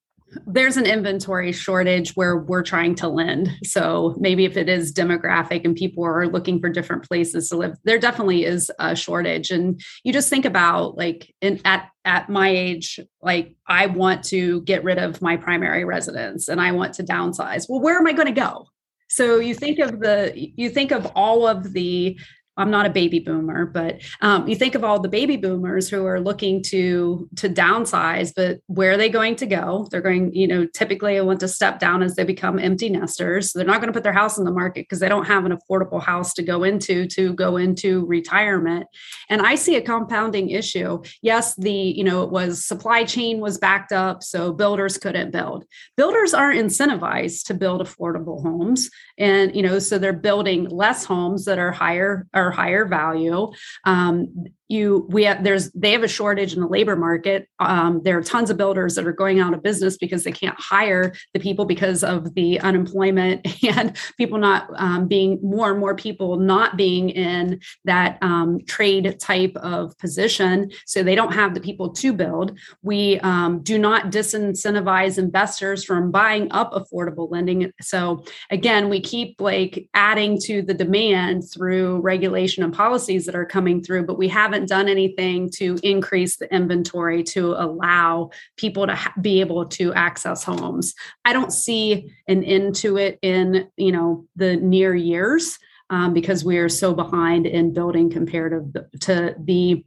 there's 0.45 0.77
an 0.77 0.85
inventory 0.85 1.51
shortage 1.51 2.15
where 2.15 2.37
we're 2.37 2.63
trying 2.63 2.95
to 2.95 3.07
lend. 3.07 3.51
So 3.63 4.15
maybe 4.17 4.45
if 4.45 4.57
it 4.57 4.69
is 4.69 4.93
demographic 4.93 5.65
and 5.65 5.75
people 5.75 6.03
are 6.03 6.27
looking 6.27 6.59
for 6.59 6.69
different 6.69 7.07
places 7.07 7.49
to 7.49 7.57
live, 7.57 7.75
there 7.83 7.99
definitely 7.99 8.45
is 8.45 8.71
a 8.79 8.95
shortage. 8.95 9.51
And 9.51 9.81
you 10.03 10.13
just 10.13 10.29
think 10.29 10.45
about 10.45 10.97
like 10.97 11.33
in 11.41 11.59
at 11.65 11.89
at 12.05 12.29
my 12.29 12.49
age, 12.49 12.99
like 13.21 13.55
I 13.67 13.85
want 13.87 14.23
to 14.25 14.61
get 14.61 14.83
rid 14.83 14.97
of 14.97 15.21
my 15.21 15.37
primary 15.37 15.85
residence 15.85 16.47
and 16.47 16.59
I 16.59 16.71
want 16.71 16.93
to 16.95 17.03
downsize. 17.03 17.65
Well, 17.69 17.81
where 17.81 17.97
am 17.97 18.07
I 18.07 18.13
going 18.13 18.27
to 18.27 18.39
go? 18.39 18.67
So 19.09 19.39
you 19.39 19.53
think 19.53 19.79
of 19.79 19.99
the 19.99 20.33
you 20.35 20.69
think 20.69 20.91
of 20.91 21.05
all 21.15 21.47
of 21.47 21.73
the 21.73 22.19
I'm 22.55 22.69
not 22.69 22.85
a 22.85 22.91
baby 22.91 23.19
boomer, 23.19 23.65
but 23.65 24.01
um, 24.21 24.47
you 24.47 24.55
think 24.55 24.75
of 24.75 24.83
all 24.83 24.99
the 24.99 25.09
baby 25.09 25.37
boomers 25.37 25.89
who 25.89 26.05
are 26.05 26.19
looking 26.19 26.61
to 26.63 27.27
to 27.37 27.49
downsize, 27.49 28.31
but 28.35 28.59
where 28.67 28.91
are 28.91 28.97
they 28.97 29.09
going 29.09 29.35
to 29.37 29.47
go? 29.47 29.87
They're 29.89 30.01
going, 30.01 30.33
you 30.35 30.47
know, 30.47 30.67
typically 30.67 31.19
want 31.21 31.39
to 31.39 31.47
step 31.47 31.79
down 31.79 32.03
as 32.03 32.15
they 32.15 32.23
become 32.23 32.59
empty 32.59 32.89
nesters. 32.89 33.51
So 33.51 33.59
they're 33.59 33.67
not 33.67 33.81
going 33.81 33.87
to 33.87 33.93
put 33.93 34.03
their 34.03 34.13
house 34.13 34.37
in 34.37 34.43
the 34.43 34.51
market 34.51 34.83
because 34.83 34.99
they 34.99 35.09
don't 35.09 35.25
have 35.25 35.45
an 35.45 35.57
affordable 35.57 36.01
house 36.01 36.33
to 36.35 36.43
go 36.43 36.63
into 36.63 37.07
to 37.07 37.33
go 37.33 37.57
into 37.57 38.05
retirement. 38.05 38.85
And 39.29 39.41
I 39.41 39.55
see 39.55 39.75
a 39.75 39.81
compounding 39.81 40.51
issue. 40.51 41.01
Yes, 41.23 41.55
the 41.55 41.71
you 41.71 42.03
know 42.03 42.21
it 42.21 42.29
was 42.29 42.65
supply 42.65 43.03
chain 43.03 43.39
was 43.39 43.57
backed 43.57 43.91
up, 43.91 44.21
so 44.21 44.53
builders 44.53 44.99
couldn't 44.99 45.31
build. 45.31 45.65
Builders 45.97 46.35
aren't 46.35 46.59
incentivized 46.59 47.45
to 47.45 47.55
build 47.55 47.81
affordable 47.81 48.43
homes, 48.43 48.91
and 49.17 49.55
you 49.55 49.63
know 49.63 49.79
so 49.79 49.97
they're 49.97 50.13
building 50.13 50.69
less 50.69 51.03
homes 51.03 51.45
that 51.45 51.57
are 51.57 51.71
higher 51.71 52.27
or 52.33 52.42
higher 52.51 52.86
value. 52.86 53.51
Um, 53.86 54.45
you 54.69 55.06
we 55.10 55.23
have 55.26 55.43
there's 55.43 55.71
they 55.71 55.91
have 55.91 56.04
a 56.04 56.08
shortage 56.08 56.54
in 56.54 56.62
the 56.62 56.67
labor 56.67 56.95
market. 56.95 57.47
Um, 57.60 58.02
there 58.04 58.17
are 58.17 58.23
tons 58.23 58.49
of 58.49 58.58
builders 58.58 58.95
that 58.95 59.06
are 59.06 59.13
going 59.13 59.39
out 59.39 59.54
of 59.54 59.62
business 59.62 59.97
because 59.97 60.23
they 60.23 60.32
can't 60.32 60.60
hire 60.60 61.13
the 61.34 61.39
people 61.39 61.65
because 61.65 62.04
of 62.04 62.34
the 62.34 62.60
unemployment 62.62 63.45
and 63.78 63.97
people 64.17 64.38
not 64.38 64.69
um, 64.76 65.08
being 65.08 65.39
more 65.41 65.71
and 65.71 65.80
more 65.80 65.95
people 65.95 66.38
not 66.38 66.78
being 66.78 67.10
in 67.10 67.60
that 67.86 68.17
um, 68.21 68.60
trade 68.65 69.19
type 69.19 69.56
of 69.58 69.97
position. 69.97 70.71
So 70.86 71.04
they 71.04 71.15
don't 71.15 71.34
have 71.34 71.54
the 71.54 71.62
people 71.62 71.89
to 71.93 72.13
build. 72.13 72.58
We 72.82 73.19
um, 73.19 73.62
do 73.63 73.78
not 73.78 74.12
disincentivize 74.12 75.17
investors 75.17 75.84
from 75.84 76.12
buying 76.12 76.52
up 76.52 76.73
affordable 76.73 77.30
lending. 77.30 77.71
So 77.82 78.23
again 78.49 78.89
we 78.89 79.02
keep 79.02 79.41
like 79.41 79.88
adding 79.93 80.39
to 80.39 80.62
the 80.62 80.73
demand 80.73 81.43
through 81.52 81.99
regulation 82.02 82.63
and 82.63 82.73
policies 82.73 83.26
that 83.26 83.36
are 83.36 83.45
coming 83.45 83.82
through 83.84 84.06
but 84.06 84.17
we 84.17 84.28
haven't 84.28 84.52
haven't 84.53 84.69
done 84.69 84.87
anything 84.87 85.49
to 85.49 85.77
increase 85.81 86.37
the 86.37 86.53
inventory 86.53 87.23
to 87.23 87.53
allow 87.53 88.29
people 88.57 88.85
to 88.85 88.95
ha- 88.95 89.13
be 89.19 89.41
able 89.41 89.65
to 89.65 89.93
access 89.93 90.43
homes. 90.43 90.93
I 91.25 91.33
don't 91.33 91.51
see 91.51 92.11
an 92.27 92.43
end 92.43 92.75
to 92.75 92.97
it 92.97 93.17
in 93.21 93.67
you 93.77 93.91
know 93.91 94.25
the 94.35 94.57
near 94.57 94.93
years 94.93 95.57
um, 95.89 96.13
because 96.13 96.45
we 96.45 96.57
are 96.57 96.69
so 96.69 96.93
behind 96.93 97.47
in 97.47 97.73
building 97.73 98.09
comparative 98.09 98.65
to 99.01 99.35
the 99.39 99.83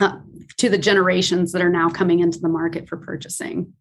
uh, 0.00 0.18
to 0.56 0.68
the 0.68 0.78
generations 0.78 1.52
that 1.52 1.62
are 1.62 1.70
now 1.70 1.90
coming 1.90 2.20
into 2.20 2.40
the 2.40 2.48
market 2.48 2.88
for 2.88 2.96
purchasing. 2.96 3.74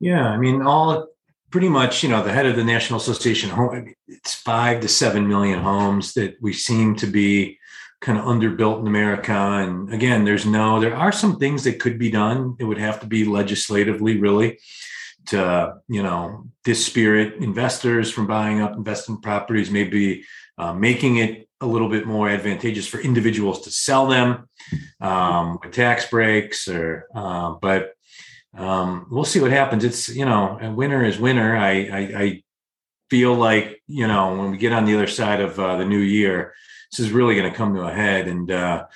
Yeah, 0.00 0.26
I 0.28 0.36
mean, 0.38 0.62
all 0.62 1.06
pretty 1.50 1.68
much, 1.68 2.02
you 2.02 2.08
know, 2.08 2.22
the 2.22 2.32
head 2.32 2.46
of 2.46 2.56
the 2.56 2.64
National 2.64 2.98
Association 2.98 3.50
it's 4.08 4.34
five 4.34 4.80
to 4.80 4.88
seven 4.88 5.28
million 5.28 5.60
homes 5.60 6.12
that 6.14 6.36
we 6.40 6.52
seem 6.52 6.96
to 6.96 7.06
be 7.06 7.58
kind 8.00 8.18
of 8.18 8.24
underbuilt 8.24 8.80
in 8.80 8.86
America. 8.86 9.32
And 9.32 9.92
again, 9.92 10.24
there's 10.24 10.46
no, 10.46 10.80
there 10.80 10.94
are 10.96 11.12
some 11.12 11.38
things 11.38 11.64
that 11.64 11.80
could 11.80 11.98
be 11.98 12.10
done. 12.10 12.56
It 12.58 12.64
would 12.64 12.78
have 12.78 13.00
to 13.00 13.06
be 13.06 13.24
legislatively, 13.24 14.18
really, 14.18 14.58
to, 15.26 15.74
you 15.88 16.02
know, 16.02 16.44
dispirit 16.64 17.42
investors 17.42 18.10
from 18.10 18.26
buying 18.26 18.60
up 18.60 18.76
investment 18.76 19.22
properties, 19.22 19.70
maybe 19.70 20.24
uh, 20.58 20.72
making 20.72 21.16
it 21.16 21.48
a 21.60 21.66
little 21.66 21.88
bit 21.88 22.06
more 22.06 22.28
advantageous 22.28 22.86
for 22.86 23.00
individuals 23.00 23.62
to 23.62 23.70
sell 23.70 24.06
them 24.06 24.48
um, 25.00 25.58
with 25.62 25.72
tax 25.72 26.06
breaks 26.10 26.68
or, 26.68 27.06
uh, 27.14 27.54
but 27.62 27.92
um, 28.56 29.06
we'll 29.10 29.24
see 29.24 29.40
what 29.40 29.50
happens. 29.50 29.84
It's, 29.84 30.08
you 30.08 30.24
know, 30.24 30.58
a 30.60 30.70
winner 30.70 31.02
is 31.04 31.18
winner. 31.18 31.56
I, 31.56 31.70
I, 31.70 31.98
I 31.98 32.42
feel 33.10 33.34
like, 33.34 33.82
you 33.86 34.06
know, 34.06 34.36
when 34.36 34.50
we 34.50 34.58
get 34.58 34.72
on 34.72 34.84
the 34.84 34.94
other 34.94 35.06
side 35.06 35.40
of 35.40 35.58
uh, 35.58 35.76
the 35.76 35.84
new 35.84 35.98
year, 35.98 36.54
this 36.90 37.00
is 37.00 37.10
really 37.10 37.34
going 37.34 37.50
to 37.50 37.56
come 37.56 37.74
to 37.74 37.82
a 37.82 37.92
head 37.92 38.28
and 38.28 38.50
uh, 38.50 38.86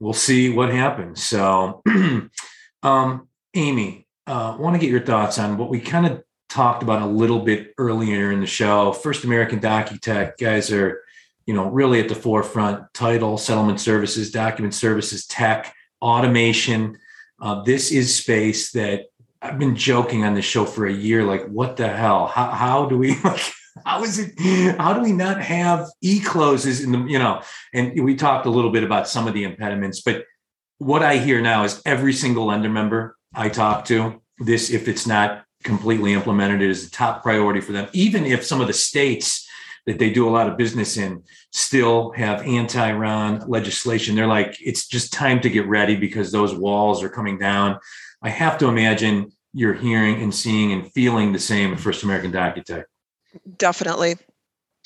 we'll 0.00 0.12
see 0.12 0.50
what 0.50 0.70
happens. 0.70 1.22
So, 1.22 1.82
um, 2.82 3.28
Amy, 3.54 4.06
uh, 4.26 4.56
want 4.58 4.74
to 4.74 4.80
get 4.80 4.90
your 4.90 5.04
thoughts 5.04 5.38
on 5.38 5.56
what 5.56 5.70
we 5.70 5.80
kind 5.80 6.06
of 6.06 6.22
talked 6.48 6.82
about 6.82 7.02
a 7.02 7.06
little 7.06 7.40
bit 7.40 7.74
earlier 7.78 8.32
in 8.32 8.40
the 8.40 8.46
show. 8.46 8.92
First 8.92 9.24
American 9.24 9.60
DocuTech 9.60 10.38
guys 10.38 10.70
are, 10.72 11.02
you 11.46 11.54
know, 11.54 11.68
really 11.68 12.00
at 12.00 12.08
the 12.08 12.14
forefront. 12.14 12.92
Title, 12.94 13.38
settlement 13.38 13.80
services, 13.80 14.30
document 14.30 14.74
services, 14.74 15.26
tech, 15.26 15.74
automation. 16.00 16.98
Uh, 17.40 17.62
this 17.62 17.90
is 17.90 18.14
space 18.14 18.72
that 18.72 19.06
I've 19.40 19.58
been 19.58 19.76
joking 19.76 20.24
on 20.24 20.34
the 20.34 20.42
show 20.42 20.64
for 20.64 20.86
a 20.86 20.92
year. 20.92 21.24
Like, 21.24 21.46
what 21.46 21.76
the 21.76 21.88
hell? 21.88 22.26
How, 22.26 22.50
how 22.50 22.86
do 22.86 22.98
we 22.98 23.18
like? 23.24 23.52
How 23.84 24.02
is 24.02 24.18
it 24.18 24.32
how 24.78 24.92
do 24.92 25.00
we 25.00 25.12
not 25.12 25.40
have 25.40 25.86
e-closes 26.02 26.82
in 26.82 26.92
the 26.92 26.98
you 27.00 27.18
know 27.18 27.42
and 27.72 28.02
we 28.02 28.14
talked 28.14 28.46
a 28.46 28.50
little 28.50 28.70
bit 28.70 28.84
about 28.84 29.08
some 29.08 29.26
of 29.26 29.34
the 29.34 29.44
impediments 29.44 30.00
but 30.00 30.24
what 30.78 31.02
i 31.02 31.16
hear 31.16 31.40
now 31.40 31.64
is 31.64 31.82
every 31.84 32.12
single 32.12 32.46
lender 32.46 32.68
member 32.68 33.16
i 33.34 33.48
talk 33.48 33.84
to 33.84 34.20
this 34.38 34.70
if 34.70 34.88
it's 34.88 35.06
not 35.06 35.44
completely 35.64 36.12
implemented 36.12 36.62
it 36.62 36.70
is 36.70 36.84
the 36.84 36.90
top 36.90 37.22
priority 37.22 37.60
for 37.60 37.72
them. 37.72 37.88
Even 37.92 38.24
if 38.24 38.44
some 38.44 38.60
of 38.60 38.66
the 38.66 38.72
states 38.72 39.46
that 39.86 39.98
they 39.98 40.10
do 40.10 40.28
a 40.28 40.30
lot 40.30 40.48
of 40.48 40.56
business 40.56 40.96
in 40.96 41.22
still 41.52 42.10
have 42.12 42.46
anti-ron 42.46 43.40
legislation 43.48 44.14
they're 44.14 44.26
like 44.26 44.56
it's 44.60 44.86
just 44.86 45.12
time 45.12 45.40
to 45.40 45.48
get 45.48 45.66
ready 45.66 45.96
because 45.96 46.30
those 46.30 46.54
walls 46.54 47.02
are 47.02 47.08
coming 47.08 47.38
down. 47.38 47.78
I 48.22 48.28
have 48.28 48.58
to 48.58 48.68
imagine 48.68 49.32
you're 49.54 49.74
hearing 49.74 50.22
and 50.22 50.34
seeing 50.34 50.72
and 50.72 50.92
feeling 50.92 51.32
the 51.32 51.38
same 51.38 51.72
at 51.72 51.80
first 51.80 52.04
american 52.04 52.30
docutech 52.30 52.84
Definitely. 53.56 54.16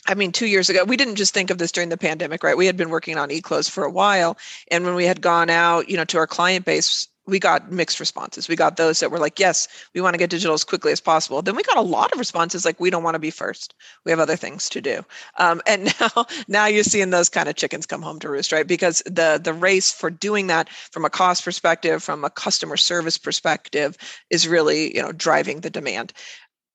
I 0.07 0.14
mean, 0.14 0.33
two 0.33 0.46
years 0.46 0.68
ago, 0.68 0.85
we 0.85 0.96
didn't 0.96 1.14
just 1.14 1.33
think 1.33 1.50
of 1.50 1.59
this 1.59 1.70
during 1.70 1.88
the 1.88 1.96
pandemic, 1.96 2.42
right? 2.42 2.57
We 2.57 2.66
had 2.66 2.76
been 2.76 2.90
working 2.90 3.18
on 3.18 3.28
eClose 3.28 3.70
for 3.70 3.85
a 3.85 3.90
while. 3.90 4.37
And 4.70 4.85
when 4.85 4.96
we 4.96 5.05
had 5.05 5.20
gone 5.20 5.48
out, 5.48 5.88
you 5.88 5.96
know, 5.96 6.05
to 6.07 6.18
our 6.18 6.26
client 6.26 6.64
base, 6.64 7.07
we 7.24 7.38
got 7.38 7.70
mixed 7.70 8.00
responses. 8.00 8.48
We 8.48 8.57
got 8.57 8.76
those 8.76 8.98
that 8.98 9.12
were 9.12 9.18
like, 9.18 9.38
yes, 9.38 9.68
we 9.94 10.00
want 10.00 10.14
to 10.14 10.18
get 10.18 10.31
digital 10.31 10.55
as 10.55 10.64
quickly 10.64 10.90
as 10.90 11.00
possible. 11.00 11.40
Then 11.40 11.55
we 11.55 11.62
got 11.62 11.76
a 11.76 11.83
lot 11.83 12.12
of 12.12 12.18
responses 12.18 12.64
like, 12.64 12.81
we 12.81 12.90
don't 12.90 13.05
want 13.05 13.14
to 13.14 13.20
be 13.20 13.31
first. 13.31 13.74
We 14.05 14.11
have 14.11 14.18
other 14.18 14.35
things 14.35 14.68
to 14.70 14.81
do. 14.81 15.05
Um, 15.38 15.62
and 15.66 15.94
now, 16.00 16.26
now 16.48 16.66
you're 16.66 16.83
seeing 16.83 17.11
those 17.11 17.28
kind 17.28 17.48
of 17.48 17.55
chickens 17.55 17.87
come 17.87 18.02
home 18.02 18.18
to 18.20 18.28
roost, 18.28 18.50
right? 18.50 18.66
Because 18.66 19.02
the 19.07 19.40
the 19.42 19.52
race 19.55 19.92
for 19.92 20.11
doing 20.11 20.48
that 20.48 20.68
from 20.68 21.05
a 21.05 21.11
cost 21.11 21.44
perspective, 21.44 22.02
from 22.02 22.24
a 22.24 22.31
customer 22.31 22.76
service 22.76 23.18
perspective, 23.18 23.96
is 24.31 24.48
really 24.48 24.94
you 24.94 25.02
know 25.02 25.12
driving 25.12 25.61
the 25.61 25.70
demand 25.70 26.12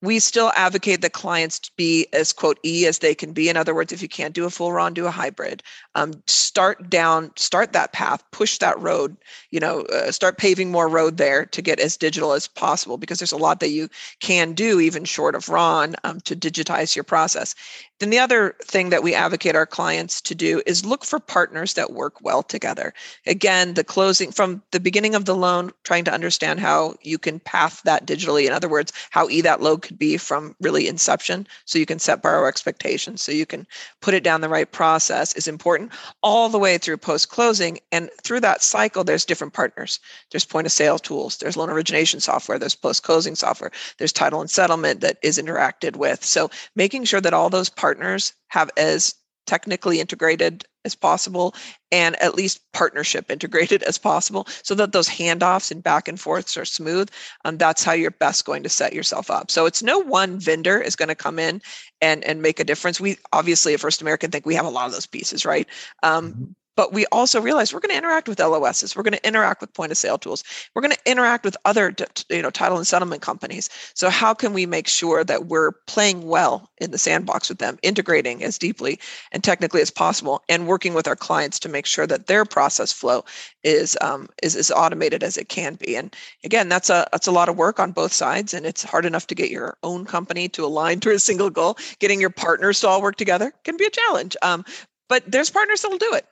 we 0.02 0.20
still 0.20 0.52
advocate 0.56 1.02
that 1.02 1.14
clients 1.14 1.70
be 1.76 2.08
as 2.14 2.32
quote 2.32 2.60
e 2.64 2.86
as 2.86 3.00
they 3.00 3.16
can 3.16 3.34
be. 3.34 3.50
In 3.50 3.58
other 3.58 3.74
words 3.74 3.92
if 3.92 4.02
you 4.02 4.08
can't 4.08 4.34
do 4.34 4.46
a 4.46 4.50
full 4.50 4.72
RON 4.72 4.94
do 4.94 5.08
a 5.08 5.12
hybrid. 5.12 5.64
Um, 5.96 6.14
start 6.28 6.90
down 6.90 7.32
start 7.36 7.74
that 7.74 7.94
path 7.94 8.24
push 8.32 8.60
that 8.60 8.80
road 8.80 9.18
you 9.50 9.60
know 9.60 9.82
uh, 9.82 10.12
start 10.12 10.38
paving 10.38 10.72
more 10.72 10.88
road 10.88 11.18
there 11.18 11.46
to 11.48 11.62
get 11.62 11.80
as 11.80 11.98
digital 11.98 12.34
as 12.34 12.48
possible 12.48 12.98
because 12.98 13.20
there's 13.20 13.32
a 13.32 13.38
lot 13.38 13.60
that 13.60 13.70
you 13.70 13.90
can 14.20 14.54
do 14.54 14.80
even 14.80 15.06
short 15.06 15.34
of 15.34 15.50
ron 15.50 15.96
um, 16.04 16.20
to 16.22 16.36
digitize 16.36 16.96
your 16.96 17.04
process 17.04 17.56
then 18.00 18.12
the 18.12 18.20
other 18.20 18.56
thing 18.62 18.90
that 18.90 19.02
we 19.02 19.16
advocate 19.16 19.56
our 19.56 19.66
clients 19.66 20.22
to 20.22 20.36
do 20.36 20.62
is 20.66 20.86
look 20.86 21.04
for 21.04 21.20
partners 21.20 21.74
that 21.74 21.94
work 21.94 22.22
well 22.22 22.44
together. 22.44 22.94
Again, 23.26 23.74
the 23.74 23.84
closing 23.84 24.32
from 24.32 24.62
the 24.72 24.80
beginning 24.80 25.16
of 25.16 25.26
the 25.26 25.36
loan, 25.36 25.72
trying 25.84 26.04
to 26.06 26.14
understand 26.14 26.60
how 26.60 26.96
you 27.02 27.18
can 27.18 27.40
path 27.40 27.82
that 27.86 28.06
digitally. 28.06 28.46
In 28.46 28.54
other 28.54 28.70
words, 28.70 28.94
how 29.10 29.28
e 29.30 29.42
that 29.42 29.62
load 29.62 29.82
could 29.82 29.98
be 29.98 30.18
from 30.18 30.56
really 30.62 30.88
inception, 30.88 31.48
so 31.66 31.80
you 31.80 31.88
can 31.88 31.98
set 31.98 32.22
borrower 32.22 32.48
expectations, 32.48 33.24
so 33.24 33.32
you 33.32 33.48
can 33.48 33.66
put 34.02 34.14
it 34.14 34.24
down 34.24 34.42
the 34.42 34.50
right 34.50 34.72
process 34.72 35.34
is 35.34 35.48
important 35.48 35.92
all 36.22 36.50
the 36.50 36.60
way 36.60 36.78
through 36.78 36.98
post 36.98 37.30
closing. 37.30 37.80
And 37.92 38.12
through 38.24 38.42
that 38.42 38.62
cycle, 38.62 39.04
there's 39.04 39.26
different 39.26 39.54
partners. 39.54 40.00
There's 40.32 40.46
point 40.46 40.68
of 40.68 40.72
sale 40.72 41.00
tools, 41.00 41.38
there's 41.38 41.58
loan 41.58 41.70
origination 41.70 42.20
software, 42.20 42.60
there's 42.60 42.76
post 42.76 43.02
closing 43.02 43.34
software, 43.36 43.72
there's 43.98 44.14
title 44.14 44.40
and 44.42 44.50
settlement 44.50 45.02
that 45.02 45.18
is 45.24 45.40
interacted 45.40 45.96
with. 45.96 46.24
So 46.24 46.52
making 46.76 47.06
sure 47.06 47.22
that 47.22 47.34
all 47.34 47.50
those 47.50 47.70
partners 47.70 47.87
partners 47.88 48.34
have 48.50 48.70
as 48.76 49.16
technically 49.46 50.02
integrated 50.02 50.66
as 50.84 50.94
possible 50.94 51.56
and 51.90 52.22
at 52.22 52.36
least 52.36 52.60
partnership 52.74 53.32
integrated 53.36 53.82
as 53.84 53.98
possible 53.98 54.46
so 54.62 54.76
that 54.76 54.92
those 54.92 55.08
handoffs 55.08 55.72
and 55.72 55.82
back 55.82 56.10
and 56.10 56.20
forths 56.20 56.58
are 56.58 56.66
smooth 56.66 57.10
um, 57.46 57.58
that's 57.58 57.86
how 57.86 57.94
you're 57.94 58.12
best 58.12 58.44
going 58.44 58.62
to 58.62 58.68
set 58.68 58.92
yourself 58.92 59.32
up. 59.32 59.50
So 59.50 59.66
it's 59.66 59.82
no 59.82 60.00
one 60.00 60.38
vendor 60.38 60.82
is 60.82 60.98
going 60.98 61.08
to 61.08 61.16
come 61.16 61.40
in 61.40 61.62
and 62.02 62.26
and 62.26 62.42
make 62.42 62.60
a 62.60 62.66
difference. 62.66 63.00
We 63.00 63.18
obviously 63.32 63.74
at 63.74 63.80
first 63.80 64.02
american 64.02 64.32
think 64.32 64.46
we 64.46 64.56
have 64.56 64.66
a 64.66 64.76
lot 64.78 64.88
of 64.88 64.92
those 64.92 65.08
pieces 65.08 65.46
right? 65.46 65.68
Um, 66.04 66.34
mm-hmm 66.34 66.52
but 66.78 66.94
we 66.94 67.08
also 67.08 67.42
realize 67.42 67.74
we're 67.74 67.80
going 67.80 67.90
to 67.90 67.98
interact 67.98 68.30
with 68.30 68.40
LOSs. 68.40 68.96
We're 68.96 69.02
going 69.02 69.16
to 69.16 69.28
interact 69.28 69.62
with 69.62 69.74
point 69.74 69.92
of 69.92 69.98
sale 69.98 70.20
tools. 70.20 70.44
We're 70.76 70.84
going 70.84 70.94
to 70.94 71.12
interact 71.12 71.44
with 71.44 71.58
other, 71.66 71.94
you 72.30 72.42
know, 72.42 72.52
title 72.52 72.78
and 72.78 72.86
settlement 72.86 73.24
companies. 73.24 73.68
So 73.96 74.12
how 74.12 74.36
can 74.36 74.54
we 74.54 74.68
make 74.68 74.88
sure 74.88 75.24
that 75.24 75.48
we're 75.48 75.72
playing 75.88 76.28
well 76.28 76.70
in 76.78 76.92
the 76.92 77.00
sandbox 77.00 77.50
with 77.50 77.58
them, 77.58 77.80
integrating 77.82 78.44
as 78.44 78.60
deeply 78.60 79.00
and 79.32 79.44
technically 79.44 79.82
as 79.82 79.90
possible, 79.90 80.44
and 80.48 80.68
working 80.68 80.94
with 80.94 81.08
our 81.08 81.16
clients 81.16 81.58
to 81.60 81.70
make 81.70 81.88
sure 81.88 82.06
that 82.06 82.28
their 82.28 82.46
process 82.46 82.94
flow 82.94 83.26
is 83.64 83.98
um, 84.02 84.30
is 84.44 84.56
as 84.56 84.70
automated 84.70 85.24
as 85.24 85.36
it 85.36 85.50
can 85.50 85.74
be. 85.76 85.96
And 85.98 86.16
again, 86.44 86.70
that's 86.70 86.92
a 86.92 87.08
that's 87.12 87.28
a 87.28 87.32
lot 87.32 87.50
of 87.50 87.58
work 87.58 87.80
on 87.80 87.92
both 87.92 88.14
sides, 88.14 88.54
and 88.54 88.68
it's 88.68 88.84
hard 88.84 89.06
enough 89.06 89.26
to 89.28 89.36
get 89.36 89.50
your 89.50 89.78
own 89.82 90.06
company 90.06 90.48
to 90.50 90.64
align 90.64 91.00
to 91.02 91.10
a 91.10 91.18
single 91.20 91.50
goal. 91.50 91.76
Getting 91.98 92.22
your 92.22 92.30
partners 92.30 92.80
to 92.82 92.88
all 92.88 93.02
work 93.02 93.16
together 93.16 93.52
can 93.64 93.78
be 93.78 93.86
a 93.86 93.90
challenge. 93.90 94.38
Um, 94.44 94.64
but 95.10 95.24
there's 95.26 95.50
partners 95.50 95.82
that'll 95.82 95.98
do 95.98 96.14
it 96.14 96.28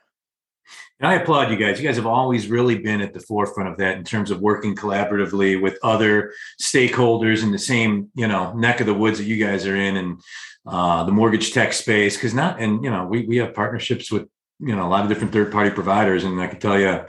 and 0.98 1.06
I 1.06 1.14
applaud 1.14 1.50
you 1.50 1.56
guys. 1.56 1.78
You 1.78 1.86
guys 1.86 1.96
have 1.96 2.06
always 2.06 2.48
really 2.48 2.78
been 2.78 3.02
at 3.02 3.12
the 3.12 3.20
forefront 3.20 3.68
of 3.68 3.76
that 3.78 3.98
in 3.98 4.04
terms 4.04 4.30
of 4.30 4.40
working 4.40 4.74
collaboratively 4.74 5.60
with 5.60 5.78
other 5.82 6.32
stakeholders 6.60 7.42
in 7.42 7.52
the 7.52 7.58
same, 7.58 8.08
you 8.14 8.26
know, 8.26 8.54
neck 8.54 8.80
of 8.80 8.86
the 8.86 8.94
woods 8.94 9.18
that 9.18 9.24
you 9.24 9.36
guys 9.36 9.66
are 9.66 9.76
in 9.76 9.96
and 9.96 10.20
uh, 10.66 11.04
the 11.04 11.12
mortgage 11.12 11.52
tech 11.52 11.74
space. 11.74 12.20
Cause 12.20 12.32
not, 12.32 12.60
and, 12.60 12.82
you 12.82 12.90
know, 12.90 13.04
we, 13.04 13.26
we 13.26 13.36
have 13.36 13.54
partnerships 13.54 14.10
with, 14.10 14.26
you 14.58 14.74
know, 14.74 14.86
a 14.86 14.88
lot 14.88 15.02
of 15.02 15.10
different 15.10 15.34
third 15.34 15.52
party 15.52 15.70
providers. 15.70 16.24
And 16.24 16.40
I 16.40 16.46
can 16.46 16.60
tell 16.60 16.80
you 16.80 17.04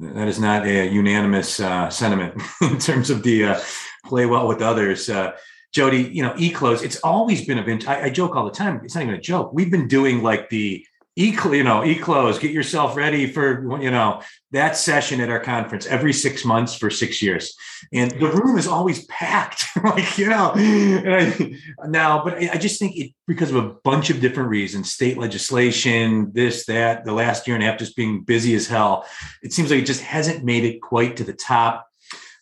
that 0.00 0.28
is 0.28 0.40
not 0.40 0.66
a 0.66 0.88
unanimous 0.88 1.60
uh, 1.60 1.90
sentiment 1.90 2.42
in 2.62 2.78
terms 2.78 3.08
of 3.08 3.22
the 3.22 3.44
uh, 3.44 3.60
play 4.04 4.26
well 4.26 4.48
with 4.48 4.62
others. 4.62 5.08
Uh, 5.08 5.32
Jodi, 5.72 6.02
you 6.02 6.22
know, 6.22 6.32
eClose, 6.32 6.82
it's 6.82 6.98
always 7.00 7.46
been 7.46 7.58
of, 7.58 7.68
I, 7.86 8.04
I 8.04 8.10
joke 8.10 8.34
all 8.34 8.44
the 8.44 8.50
time. 8.50 8.80
It's 8.82 8.96
not 8.96 9.02
even 9.02 9.14
a 9.14 9.20
joke. 9.20 9.52
We've 9.52 9.70
been 9.70 9.86
doing 9.86 10.24
like 10.24 10.48
the, 10.48 10.84
e 11.18 11.36
you 11.52 11.64
know 11.64 11.84
e-close 11.84 12.38
get 12.38 12.52
yourself 12.52 12.96
ready 12.96 13.26
for 13.26 13.80
you 13.82 13.90
know 13.90 14.22
that 14.52 14.76
session 14.76 15.20
at 15.20 15.28
our 15.28 15.40
conference 15.40 15.84
every 15.86 16.12
six 16.12 16.44
months 16.44 16.74
for 16.74 16.88
six 16.88 17.20
years. 17.20 17.54
And 17.92 18.10
the 18.12 18.30
room 18.30 18.56
is 18.56 18.66
always 18.66 19.04
packed 19.06 19.64
like 19.84 20.16
you 20.16 20.28
know 20.28 20.52
I, 20.54 21.56
now 21.86 22.24
but 22.24 22.38
i 22.38 22.56
just 22.56 22.78
think 22.78 22.96
it 22.96 23.12
because 23.26 23.50
of 23.50 23.56
a 23.56 23.74
bunch 23.84 24.10
of 24.10 24.20
different 24.20 24.48
reasons 24.48 24.92
state 24.92 25.18
legislation 25.18 26.32
this 26.32 26.66
that 26.66 27.04
the 27.04 27.12
last 27.12 27.46
year 27.46 27.56
and 27.56 27.64
a 27.64 27.66
half 27.66 27.78
just 27.78 27.96
being 27.96 28.22
busy 28.22 28.54
as 28.54 28.66
hell 28.66 29.06
it 29.42 29.52
seems 29.52 29.70
like 29.70 29.80
it 29.80 29.86
just 29.86 30.02
hasn't 30.02 30.44
made 30.44 30.64
it 30.64 30.80
quite 30.80 31.16
to 31.16 31.24
the 31.24 31.32
top 31.32 31.88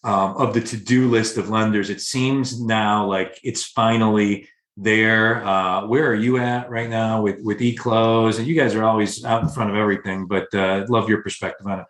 um, 0.06 0.36
of 0.36 0.54
the 0.54 0.60
to-do 0.60 1.08
list 1.10 1.36
of 1.36 1.50
lenders. 1.50 1.90
It 1.90 2.00
seems 2.00 2.60
now 2.60 3.06
like 3.06 3.40
it's 3.42 3.64
finally 3.64 4.48
there. 4.76 5.44
Uh, 5.44 5.86
where 5.86 6.06
are 6.06 6.14
you 6.14 6.36
at 6.36 6.68
right 6.68 6.90
now 6.90 7.22
with 7.22 7.40
with 7.42 7.60
eClose? 7.60 8.38
And 8.38 8.46
you 8.46 8.54
guys 8.54 8.74
are 8.74 8.84
always 8.84 9.24
out 9.24 9.42
in 9.42 9.48
front 9.48 9.70
of 9.70 9.76
everything, 9.76 10.26
but 10.26 10.52
uh, 10.54 10.84
love 10.88 11.08
your 11.08 11.22
perspective 11.22 11.66
on 11.66 11.80
it. 11.80 11.86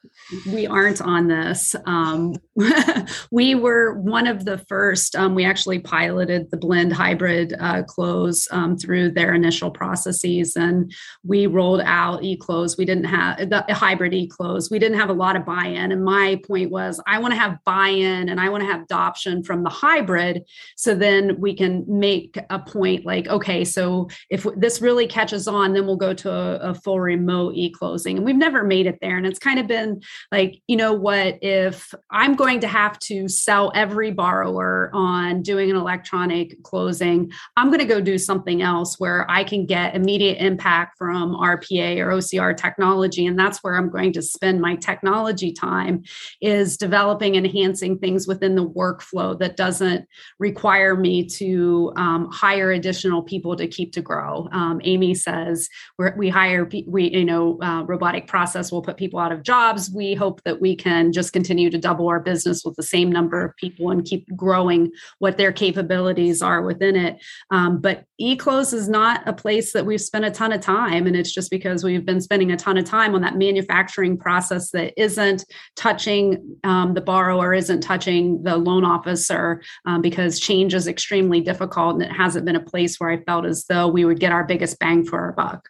We 0.46 0.66
aren't 0.66 1.02
on 1.02 1.26
this. 1.26 1.74
Um, 1.84 2.34
we 3.30 3.54
were 3.56 3.94
one 3.94 4.26
of 4.26 4.44
the 4.44 4.58
first. 4.58 5.16
Um, 5.16 5.34
we 5.34 5.44
actually 5.44 5.80
piloted 5.80 6.50
the 6.50 6.56
blend 6.56 6.92
hybrid 6.92 7.54
uh, 7.58 7.82
close 7.82 8.46
um, 8.52 8.76
through 8.76 9.12
their 9.12 9.34
initial 9.34 9.70
processes, 9.70 10.54
and 10.54 10.92
we 11.24 11.46
rolled 11.46 11.82
out 11.84 12.22
eClose. 12.22 12.78
We 12.78 12.84
didn't 12.84 13.04
have 13.04 13.50
the 13.50 13.64
hybrid 13.70 14.12
eClose. 14.12 14.70
We 14.70 14.78
didn't 14.78 14.98
have 14.98 15.10
a 15.10 15.14
lot 15.14 15.34
of 15.34 15.44
buy-in, 15.44 15.90
and 15.90 16.04
my 16.04 16.40
point 16.46 16.70
was, 16.70 17.02
I 17.06 17.18
want 17.18 17.34
to 17.34 17.40
have 17.40 17.58
buy-in 17.64 18.28
and 18.28 18.40
I 18.40 18.48
want 18.48 18.62
to 18.62 18.70
have 18.70 18.82
adoption 18.82 19.42
from 19.42 19.64
the 19.64 19.70
hybrid, 19.70 20.44
so 20.76 20.94
then 20.94 21.40
we 21.40 21.54
can 21.54 21.84
make 21.88 22.38
a 22.48 22.60
point 22.76 23.06
like 23.06 23.26
okay 23.28 23.64
so 23.64 24.08
if 24.30 24.46
this 24.56 24.80
really 24.80 25.06
catches 25.06 25.48
on 25.48 25.72
then 25.72 25.86
we'll 25.86 25.96
go 25.96 26.12
to 26.14 26.30
a, 26.30 26.56
a 26.70 26.74
full 26.74 27.00
remote 27.00 27.54
e-closing. 27.54 28.18
And 28.18 28.26
we've 28.26 28.36
never 28.36 28.64
made 28.64 28.86
it 28.86 28.98
there. 29.00 29.16
And 29.16 29.26
it's 29.26 29.38
kind 29.38 29.58
of 29.58 29.66
been 29.66 30.02
like 30.30 30.62
you 30.66 30.76
know 30.76 30.92
what 30.92 31.38
if 31.42 31.94
i'm 32.10 32.34
going 32.34 32.60
to 32.60 32.66
have 32.66 32.98
to 32.98 33.28
sell 33.28 33.72
every 33.74 34.10
borrower 34.10 34.90
on 34.92 35.42
doing 35.42 35.70
an 35.70 35.76
electronic 35.76 36.62
closing 36.62 37.30
i'm 37.56 37.68
going 37.68 37.78
to 37.78 37.84
go 37.84 38.00
do 38.00 38.18
something 38.18 38.62
else 38.62 38.98
where 38.98 39.28
i 39.30 39.42
can 39.44 39.66
get 39.66 39.94
immediate 39.94 40.38
impact 40.38 40.96
from 40.98 41.34
rpa 41.34 41.98
or 41.98 42.08
ocr 42.08 42.56
technology. 42.56 43.26
And 43.26 43.38
that's 43.38 43.62
where 43.62 43.76
i'm 43.76 43.90
going 43.90 44.12
to 44.14 44.22
spend 44.22 44.60
my 44.60 44.76
technology 44.76 45.52
time 45.52 46.02
is 46.40 46.76
developing 46.76 47.34
enhancing 47.36 47.98
things 47.98 48.26
within 48.26 48.54
the 48.54 48.68
workflow 48.68 49.38
that 49.38 49.56
doesn't 49.56 50.06
require 50.38 50.96
me 50.96 51.24
to 51.24 51.92
um, 51.96 52.30
hire 52.30 52.65
hire 52.66 52.72
additional 52.72 53.22
people 53.22 53.56
to 53.56 53.66
keep 53.66 53.92
to 53.92 54.02
grow. 54.02 54.48
Um, 54.52 54.80
Amy 54.84 55.14
says 55.14 55.68
we 56.16 56.28
hire 56.28 56.68
we 56.86 57.10
you 57.10 57.24
know 57.24 57.58
uh, 57.62 57.84
robotic 57.84 58.26
process 58.26 58.72
will 58.72 58.82
put 58.82 58.96
people 58.96 59.20
out 59.20 59.32
of 59.32 59.42
jobs. 59.42 59.90
We 59.90 60.14
hope 60.14 60.42
that 60.44 60.60
we 60.60 60.76
can 60.76 61.12
just 61.12 61.32
continue 61.32 61.70
to 61.70 61.78
double 61.78 62.08
our 62.08 62.20
business 62.20 62.64
with 62.64 62.76
the 62.76 62.82
same 62.82 63.10
number 63.10 63.44
of 63.44 63.56
people 63.56 63.90
and 63.90 64.04
keep 64.04 64.26
growing 64.36 64.90
what 65.18 65.36
their 65.36 65.52
capabilities 65.52 66.42
are 66.42 66.62
within 66.62 66.96
it. 66.96 67.22
Um, 67.50 67.80
but 67.80 68.04
eClose 68.20 68.72
is 68.72 68.88
not 68.88 69.26
a 69.26 69.32
place 69.32 69.72
that 69.72 69.86
we've 69.86 70.00
spent 70.00 70.24
a 70.24 70.30
ton 70.30 70.52
of 70.52 70.60
time, 70.60 71.06
and 71.06 71.16
it's 71.16 71.32
just 71.32 71.50
because 71.50 71.84
we've 71.84 72.06
been 72.06 72.20
spending 72.20 72.50
a 72.52 72.56
ton 72.56 72.78
of 72.78 72.84
time 72.84 73.14
on 73.14 73.22
that 73.22 73.36
manufacturing 73.36 74.16
process 74.16 74.70
that 74.70 74.92
isn't 74.96 75.44
touching 75.76 76.56
um, 76.64 76.94
the 76.94 77.00
borrower, 77.00 77.54
isn't 77.54 77.80
touching 77.80 78.42
the 78.42 78.56
loan 78.56 78.84
officer, 78.84 79.62
um, 79.84 80.00
because 80.00 80.40
change 80.40 80.74
is 80.74 80.88
extremely 80.88 81.40
difficult 81.40 81.94
and 81.94 82.02
it 82.02 82.12
hasn't 82.12 82.44
been 82.44 82.55
a 82.56 82.60
place 82.60 82.98
where 82.98 83.10
I 83.10 83.18
felt 83.18 83.46
as 83.46 83.66
though 83.66 83.88
we 83.88 84.04
would 84.04 84.20
get 84.20 84.32
our 84.32 84.44
biggest 84.44 84.78
bang 84.78 85.04
for 85.04 85.20
our 85.20 85.32
buck. 85.32 85.68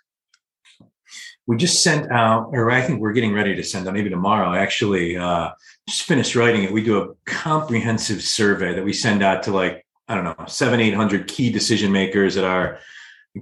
We 1.46 1.56
just 1.56 1.82
sent 1.82 2.10
out, 2.10 2.50
or 2.52 2.70
I 2.70 2.82
think 2.82 3.00
we're 3.00 3.12
getting 3.12 3.32
ready 3.32 3.54
to 3.54 3.62
send 3.62 3.86
out, 3.86 3.94
maybe 3.94 4.10
tomorrow. 4.10 4.54
Actually, 4.54 5.16
uh, 5.16 5.50
just 5.88 6.02
finished 6.02 6.34
writing 6.34 6.64
it. 6.64 6.72
We 6.72 6.82
do 6.82 6.98
a 7.00 7.14
comprehensive 7.24 8.22
survey 8.22 8.74
that 8.74 8.84
we 8.84 8.92
send 8.92 9.22
out 9.22 9.44
to 9.44 9.52
like 9.52 9.86
I 10.08 10.14
don't 10.14 10.24
know 10.24 10.36
seven, 10.46 10.80
eight 10.80 10.94
hundred 10.94 11.28
key 11.28 11.50
decision 11.50 11.92
makers 11.92 12.36
at 12.36 12.44
our 12.44 12.78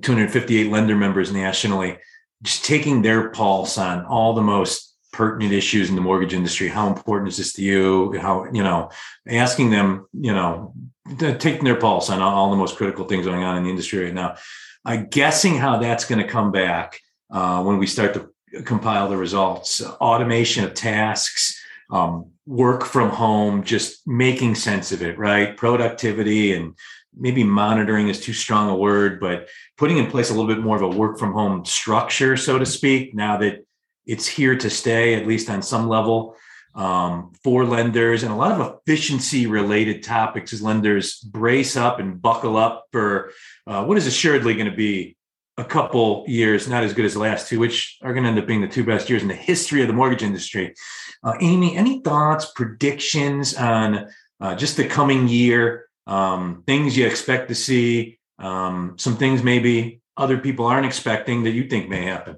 258 0.03 0.71
lender 0.71 0.97
members 0.97 1.33
nationally, 1.33 1.99
just 2.43 2.65
taking 2.65 3.03
their 3.03 3.31
pulse 3.31 3.79
on 3.79 4.05
all 4.05 4.35
the 4.35 4.43
most 4.43 4.95
pertinent 5.13 5.53
issues 5.53 5.89
in 5.89 5.95
the 5.95 6.01
mortgage 6.03 6.35
industry. 6.35 6.69
How 6.69 6.89
important 6.89 7.29
is 7.29 7.37
this 7.37 7.53
to 7.55 7.63
you? 7.63 8.19
How 8.21 8.47
you 8.53 8.63
know, 8.63 8.91
asking 9.29 9.71
them, 9.71 10.07
you 10.13 10.33
know, 10.33 10.75
taking 11.19 11.65
their 11.65 11.77
pulse 11.77 12.11
on 12.11 12.21
all 12.21 12.51
the 12.51 12.57
most 12.57 12.77
critical 12.77 13.05
things 13.05 13.27
going 13.27 13.45
on 13.45 13.57
in 13.57 13.65
the 13.65 13.71
industry 13.71 14.05
right 14.05 14.15
now. 14.15 14.37
I'm 14.85 15.09
guessing 15.09 15.57
how 15.57 15.79
that's 15.79 16.05
going 16.05 16.21
to 16.21 16.29
come 16.29 16.53
back 16.53 17.01
uh, 17.31 17.63
when 17.63 17.79
we 17.79 17.87
start 17.87 18.15
to 18.15 18.33
compile 18.65 19.09
the 19.09 19.17
results. 19.17 19.83
Automation 19.83 20.65
of 20.65 20.75
tasks, 20.75 21.61
um, 21.91 22.31
work 22.47 22.85
from 22.85 23.11
home, 23.11 23.65
just 23.65 24.07
making 24.07 24.55
sense 24.55 24.93
of 24.93 25.03
it, 25.03 25.19
right? 25.19 25.57
Productivity 25.57 26.55
and 26.55 26.75
maybe 27.17 27.45
monitoring 27.45 28.09
is 28.09 28.21
too 28.21 28.33
strong 28.33 28.69
a 28.69 28.77
word, 28.77 29.21
but 29.21 29.49
putting 29.77 29.99
in 29.99 30.11
place 30.11 30.31
a 30.31 30.35
little 30.35 30.53
bit 30.53 30.63
more 30.63 30.77
of 30.77 30.83
a 30.83 30.89
work 30.89 31.19
from 31.19 31.33
home 31.33 31.65
structure, 31.65 32.37
so 32.37 32.59
to 32.59 32.67
speak, 32.67 33.15
now 33.15 33.37
that 33.37 33.65
it's 34.07 34.27
here 34.27 34.57
to 34.57 34.69
stay, 34.69 35.15
at 35.15 35.27
least 35.27 35.49
on 35.49 35.63
some 35.63 35.89
level 35.89 36.37
um, 36.75 37.33
for 37.43 37.65
lenders 37.65 38.23
and 38.23 38.33
a 38.33 38.37
lot 38.37 38.53
of 38.53 38.79
efficiency 38.87 39.47
related 39.47 40.03
topics 40.03 40.53
as 40.53 40.63
lenders 40.63 41.19
brace 41.21 41.77
up 41.77 42.01
and 42.01 42.21
buckle 42.21 42.57
up 42.57 42.87
for 42.93 43.33
uh, 43.67 43.85
what 43.85 43.97
is 43.97 44.07
assuredly 44.07 44.55
going 44.55 44.71
to 44.71 44.77
be 44.77 45.17
a 45.57 45.65
couple 45.65 46.25
years, 46.27 46.69
not 46.69 46.83
as 46.83 46.93
good 46.93 47.05
as 47.05 47.15
the 47.15 47.21
last 47.21 47.49
two, 47.49 47.61
which 47.61 47.99
are 48.03 48.13
going 48.13 48.25
to 48.25 48.31
end 48.31 48.39
up 48.39 48.47
being 48.47 48.61
the 48.61 48.69
two 48.69 48.85
best 48.85 49.09
years 49.09 49.23
in 49.23 49.29
the 49.29 49.35
history 49.35 49.83
of 49.83 49.89
the 49.89 49.95
mortgage 49.95 50.23
industry. 50.23 50.75
Uh, 51.23 51.35
Amy, 51.41 51.77
any 51.77 52.01
thoughts, 52.01 52.51
predictions 52.57 53.55
on 53.55 54.09
uh, 54.41 54.55
just 54.57 54.77
the 54.77 54.85
coming 54.85 55.29
year? 55.29 55.87
Um, 56.07 56.65
things 56.67 56.97
you 56.97 57.07
expect 57.07 57.49
to 57.49 57.55
see, 57.55 58.19
um, 58.39 58.97
some 58.99 59.17
things 59.17 59.43
maybe 59.43 60.01
other 60.17 60.39
people 60.39 60.67
aren't 60.67 60.87
expecting 60.87 61.45
that 61.45 61.53
you 61.53 61.69
think 61.69 61.89
may 61.89 62.05
happen? 62.05 62.37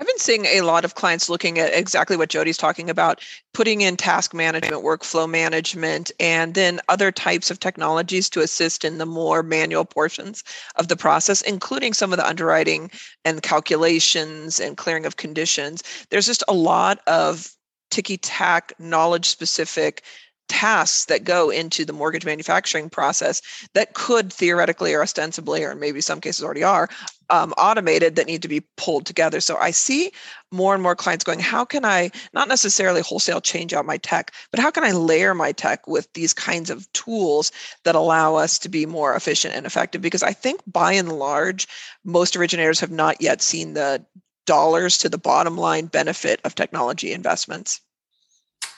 I've 0.00 0.06
been 0.06 0.18
seeing 0.18 0.46
a 0.46 0.62
lot 0.62 0.86
of 0.86 0.94
clients 0.94 1.28
looking 1.28 1.58
at 1.58 1.74
exactly 1.74 2.16
what 2.16 2.30
Jodi's 2.30 2.56
talking 2.56 2.88
about, 2.88 3.22
putting 3.52 3.82
in 3.82 3.98
task 3.98 4.32
management, 4.32 4.82
workflow 4.82 5.28
management, 5.28 6.10
and 6.18 6.54
then 6.54 6.80
other 6.88 7.12
types 7.12 7.50
of 7.50 7.60
technologies 7.60 8.30
to 8.30 8.40
assist 8.40 8.82
in 8.82 8.96
the 8.96 9.04
more 9.04 9.42
manual 9.42 9.84
portions 9.84 10.42
of 10.76 10.88
the 10.88 10.96
process, 10.96 11.42
including 11.42 11.92
some 11.92 12.14
of 12.14 12.16
the 12.16 12.26
underwriting 12.26 12.90
and 13.26 13.42
calculations 13.42 14.58
and 14.58 14.78
clearing 14.78 15.04
of 15.04 15.18
conditions. 15.18 15.82
There's 16.08 16.26
just 16.26 16.44
a 16.48 16.54
lot 16.54 17.00
of 17.06 17.50
ticky 17.90 18.16
tack, 18.16 18.72
knowledge 18.78 19.28
specific 19.28 20.02
tasks 20.50 21.04
that 21.04 21.22
go 21.22 21.48
into 21.48 21.84
the 21.84 21.92
mortgage 21.92 22.26
manufacturing 22.26 22.90
process 22.90 23.40
that 23.72 23.94
could 23.94 24.32
theoretically 24.32 24.92
or 24.92 25.00
ostensibly, 25.00 25.62
or 25.62 25.74
maybe 25.76 26.00
some 26.00 26.20
cases 26.20 26.44
already 26.44 26.64
are, 26.64 26.88
um, 27.30 27.54
automated 27.56 28.16
that 28.16 28.26
need 28.26 28.42
to 28.42 28.48
be 28.48 28.60
pulled 28.76 29.06
together. 29.06 29.40
So 29.40 29.56
I 29.56 29.70
see 29.70 30.10
more 30.50 30.74
and 30.74 30.82
more 30.82 30.96
clients 30.96 31.24
going, 31.24 31.38
how 31.38 31.64
can 31.64 31.84
I 31.84 32.10
not 32.34 32.48
necessarily 32.48 33.00
wholesale 33.00 33.40
change 33.40 33.72
out 33.72 33.86
my 33.86 33.96
tech, 33.98 34.32
but 34.50 34.58
how 34.58 34.72
can 34.72 34.82
I 34.82 34.90
layer 34.90 35.34
my 35.34 35.52
tech 35.52 35.86
with 35.86 36.12
these 36.14 36.34
kinds 36.34 36.68
of 36.68 36.92
tools 36.92 37.52
that 37.84 37.94
allow 37.94 38.34
us 38.34 38.58
to 38.58 38.68
be 38.68 38.84
more 38.86 39.14
efficient 39.14 39.54
and 39.54 39.66
effective? 39.66 40.02
Because 40.02 40.24
I 40.24 40.32
think 40.32 40.60
by 40.66 40.92
and 40.92 41.12
large, 41.12 41.68
most 42.04 42.34
originators 42.34 42.80
have 42.80 42.90
not 42.90 43.22
yet 43.22 43.40
seen 43.40 43.74
the 43.74 44.04
dollars 44.46 44.98
to 44.98 45.08
the 45.08 45.18
bottom 45.18 45.56
line 45.56 45.86
benefit 45.86 46.40
of 46.42 46.56
technology 46.56 47.12
investments. 47.12 47.80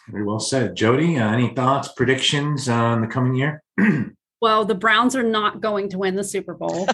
Very 0.09 0.25
well 0.25 0.41
said. 0.41 0.75
Jodi, 0.75 1.19
uh, 1.19 1.33
any 1.33 1.55
thoughts, 1.55 1.89
predictions 1.89 2.69
on 2.69 3.01
the 3.01 3.07
coming 3.07 3.35
year? 3.35 3.63
well, 4.41 4.65
the 4.65 4.75
Browns 4.75 5.15
are 5.15 5.23
not 5.23 5.61
going 5.61 5.89
to 5.91 5.99
win 5.99 6.17
the 6.17 6.25
Super 6.25 6.55
Bowl. 6.55 6.89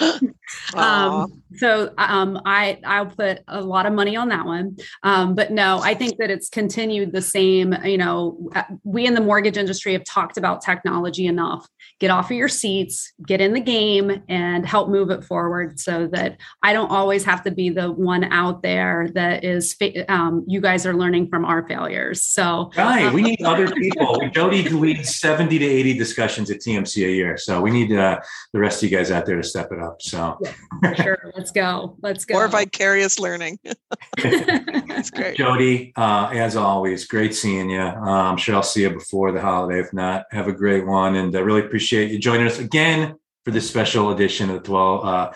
um, 0.74 1.42
so 1.56 1.92
um, 1.98 2.40
I 2.44 2.78
I'll 2.84 3.06
put 3.06 3.40
a 3.48 3.60
lot 3.60 3.86
of 3.86 3.92
money 3.92 4.16
on 4.16 4.28
that 4.28 4.46
one. 4.46 4.76
Um, 5.02 5.34
but 5.34 5.50
no, 5.50 5.80
I 5.82 5.94
think 5.94 6.18
that 6.18 6.30
it's 6.30 6.48
continued 6.48 7.12
the 7.12 7.22
same. 7.22 7.74
You 7.84 7.98
know, 7.98 8.50
uh, 8.54 8.64
we 8.82 9.06
in 9.06 9.14
the 9.14 9.20
mortgage 9.20 9.56
industry 9.56 9.92
have 9.92 10.04
talked 10.04 10.36
about 10.36 10.62
technology 10.62 11.26
enough. 11.26 11.66
Get 12.00 12.10
off 12.10 12.30
of 12.30 12.36
your 12.36 12.48
seats, 12.48 13.12
get 13.26 13.40
in 13.40 13.52
the 13.52 13.60
game, 13.60 14.22
and 14.28 14.66
help 14.66 14.88
move 14.88 15.10
it 15.10 15.24
forward 15.24 15.78
so 15.78 16.08
that 16.12 16.38
I 16.62 16.72
don't 16.72 16.90
always 16.90 17.24
have 17.24 17.42
to 17.44 17.50
be 17.50 17.70
the 17.70 17.90
one 17.90 18.24
out 18.24 18.62
there 18.62 19.08
that 19.14 19.44
is. 19.44 19.76
Um, 20.08 20.44
you 20.46 20.60
guys 20.60 20.86
are 20.86 20.94
learning 20.94 21.28
from 21.28 21.44
our 21.44 21.66
failures. 21.68 22.22
So 22.22 22.70
right, 22.76 23.12
we 23.12 23.22
need 23.22 23.42
other 23.42 23.70
people. 23.74 24.20
Jodi 24.32 24.68
leads 24.68 25.16
seventy 25.16 25.58
to 25.58 25.64
eighty 25.66 25.96
discussions 25.96 26.50
at 26.50 26.60
TMC 26.60 27.06
a 27.06 27.10
year, 27.10 27.36
so 27.36 27.60
we 27.60 27.70
need 27.70 27.92
uh, 27.92 28.20
the 28.52 28.58
rest 28.58 28.82
of 28.82 28.90
you 28.90 28.96
guys 28.96 29.10
out 29.10 29.26
there 29.26 29.36
to 29.36 29.42
step 29.42 29.70
it 29.72 29.80
up. 29.80 30.00
So 30.00 30.38
yeah, 30.82 30.94
sure, 30.94 31.32
let's 31.44 31.52
go. 31.52 31.96
Let's 32.00 32.24
go. 32.24 32.34
More 32.34 32.48
vicarious 32.48 33.18
learning. 33.18 33.58
That's 34.22 35.10
great. 35.14 35.36
Jodi, 35.36 35.92
uh, 35.94 36.30
as 36.32 36.56
always, 36.56 37.06
great 37.06 37.34
seeing 37.34 37.68
you. 37.68 37.80
Uh, 37.80 38.00
I'm 38.00 38.38
sure 38.38 38.54
I'll 38.54 38.62
see 38.62 38.82
you 38.82 38.90
before 38.90 39.30
the 39.30 39.42
holiday. 39.42 39.78
If 39.78 39.92
not, 39.92 40.24
have 40.30 40.48
a 40.48 40.52
great 40.52 40.86
one. 40.86 41.16
And 41.16 41.36
I 41.36 41.40
really 41.40 41.60
appreciate 41.60 42.10
you 42.10 42.18
joining 42.18 42.46
us 42.46 42.58
again 42.58 43.16
for 43.44 43.50
this 43.50 43.68
special 43.68 44.10
edition 44.10 44.48
of 44.48 44.56
the 44.56 44.62
12, 44.62 45.04
uh, 45.04 45.32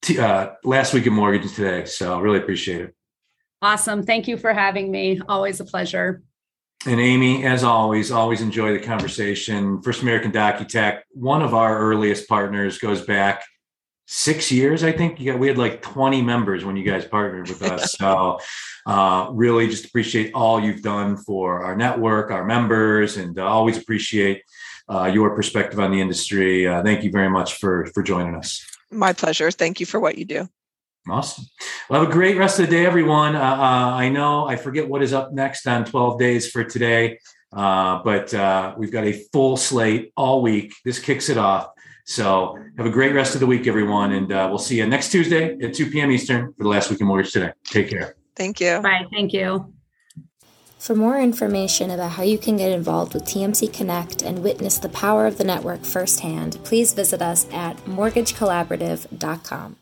t- 0.00 0.18
uh, 0.18 0.52
last 0.64 0.94
week 0.94 1.06
in 1.06 1.12
mortgage 1.12 1.54
today. 1.54 1.84
So 1.84 2.18
really 2.20 2.38
appreciate 2.38 2.80
it. 2.80 2.94
Awesome. 3.60 4.02
Thank 4.02 4.26
you 4.26 4.38
for 4.38 4.54
having 4.54 4.90
me. 4.90 5.20
Always 5.28 5.60
a 5.60 5.64
pleasure. 5.66 6.22
And 6.86 7.00
Amy, 7.00 7.44
as 7.44 7.64
always, 7.64 8.10
always 8.10 8.40
enjoy 8.40 8.72
the 8.72 8.84
conversation. 8.84 9.82
First 9.82 10.00
American 10.00 10.32
DocuTech, 10.32 11.00
one 11.10 11.42
of 11.42 11.52
our 11.52 11.78
earliest 11.78 12.28
partners, 12.28 12.78
goes 12.78 13.02
back 13.02 13.44
six 14.06 14.52
years. 14.52 14.84
I 14.84 14.92
think 14.92 15.24
got, 15.24 15.38
we 15.38 15.48
had 15.48 15.58
like 15.58 15.82
20 15.82 16.22
members 16.22 16.64
when 16.64 16.76
you 16.76 16.84
guys 16.84 17.04
partnered 17.04 17.48
with 17.48 17.62
us. 17.62 17.92
so 17.98 18.38
uh, 18.86 19.28
really 19.32 19.68
just 19.68 19.86
appreciate 19.86 20.32
all 20.34 20.60
you've 20.60 20.82
done 20.82 21.16
for 21.16 21.64
our 21.64 21.76
network, 21.76 22.30
our 22.30 22.44
members, 22.44 23.16
and 23.16 23.38
uh, 23.38 23.44
always 23.44 23.78
appreciate 23.78 24.42
uh, 24.88 25.04
your 25.06 25.34
perspective 25.34 25.80
on 25.80 25.90
the 25.90 26.00
industry. 26.00 26.66
Uh, 26.66 26.82
thank 26.82 27.02
you 27.04 27.10
very 27.10 27.30
much 27.30 27.54
for 27.54 27.86
for 27.86 28.02
joining 28.02 28.34
us. 28.34 28.64
My 28.90 29.12
pleasure. 29.12 29.50
Thank 29.50 29.80
you 29.80 29.86
for 29.86 29.98
what 29.98 30.18
you 30.18 30.24
do. 30.24 30.48
Awesome. 31.08 31.44
Well, 31.90 32.00
have 32.00 32.08
a 32.08 32.12
great 32.12 32.38
rest 32.38 32.58
of 32.58 32.66
the 32.66 32.72
day, 32.72 32.86
everyone. 32.86 33.36
Uh, 33.36 33.40
uh, 33.40 33.94
I 33.94 34.08
know 34.08 34.46
I 34.46 34.56
forget 34.56 34.88
what 34.88 35.02
is 35.02 35.12
up 35.12 35.32
next 35.32 35.66
on 35.66 35.84
12 35.84 36.18
days 36.18 36.50
for 36.50 36.64
today, 36.64 37.18
uh, 37.52 38.02
but 38.02 38.32
uh, 38.32 38.74
we've 38.78 38.90
got 38.90 39.04
a 39.04 39.12
full 39.32 39.58
slate 39.58 40.12
all 40.16 40.40
week. 40.40 40.72
This 40.82 40.98
kicks 40.98 41.28
it 41.28 41.36
off. 41.36 41.68
So 42.04 42.58
have 42.76 42.86
a 42.86 42.90
great 42.90 43.14
rest 43.14 43.34
of 43.34 43.40
the 43.40 43.46
week, 43.46 43.66
everyone. 43.66 44.12
And 44.12 44.30
uh, 44.30 44.46
we'll 44.48 44.58
see 44.58 44.76
you 44.76 44.86
next 44.86 45.10
Tuesday 45.10 45.58
at 45.60 45.74
2 45.74 45.90
p.m. 45.90 46.10
Eastern 46.10 46.52
for 46.52 46.62
the 46.62 46.68
last 46.68 46.90
week 46.90 47.00
in 47.00 47.06
mortgage 47.06 47.32
today. 47.32 47.52
Take 47.64 47.90
care. 47.90 48.16
Thank 48.36 48.60
you. 48.60 48.80
Bye. 48.80 49.06
Thank 49.10 49.32
you. 49.32 49.72
For 50.78 50.94
more 50.94 51.18
information 51.18 51.90
about 51.90 52.12
how 52.12 52.24
you 52.24 52.36
can 52.36 52.58
get 52.58 52.70
involved 52.70 53.14
with 53.14 53.24
TMC 53.24 53.72
Connect 53.72 54.20
and 54.20 54.42
witness 54.42 54.76
the 54.76 54.90
power 54.90 55.26
of 55.26 55.38
the 55.38 55.44
network 55.44 55.82
firsthand, 55.82 56.58
please 56.62 56.92
visit 56.92 57.22
us 57.22 57.46
at 57.52 57.78
mortgagecollaborative.com. 57.86 59.76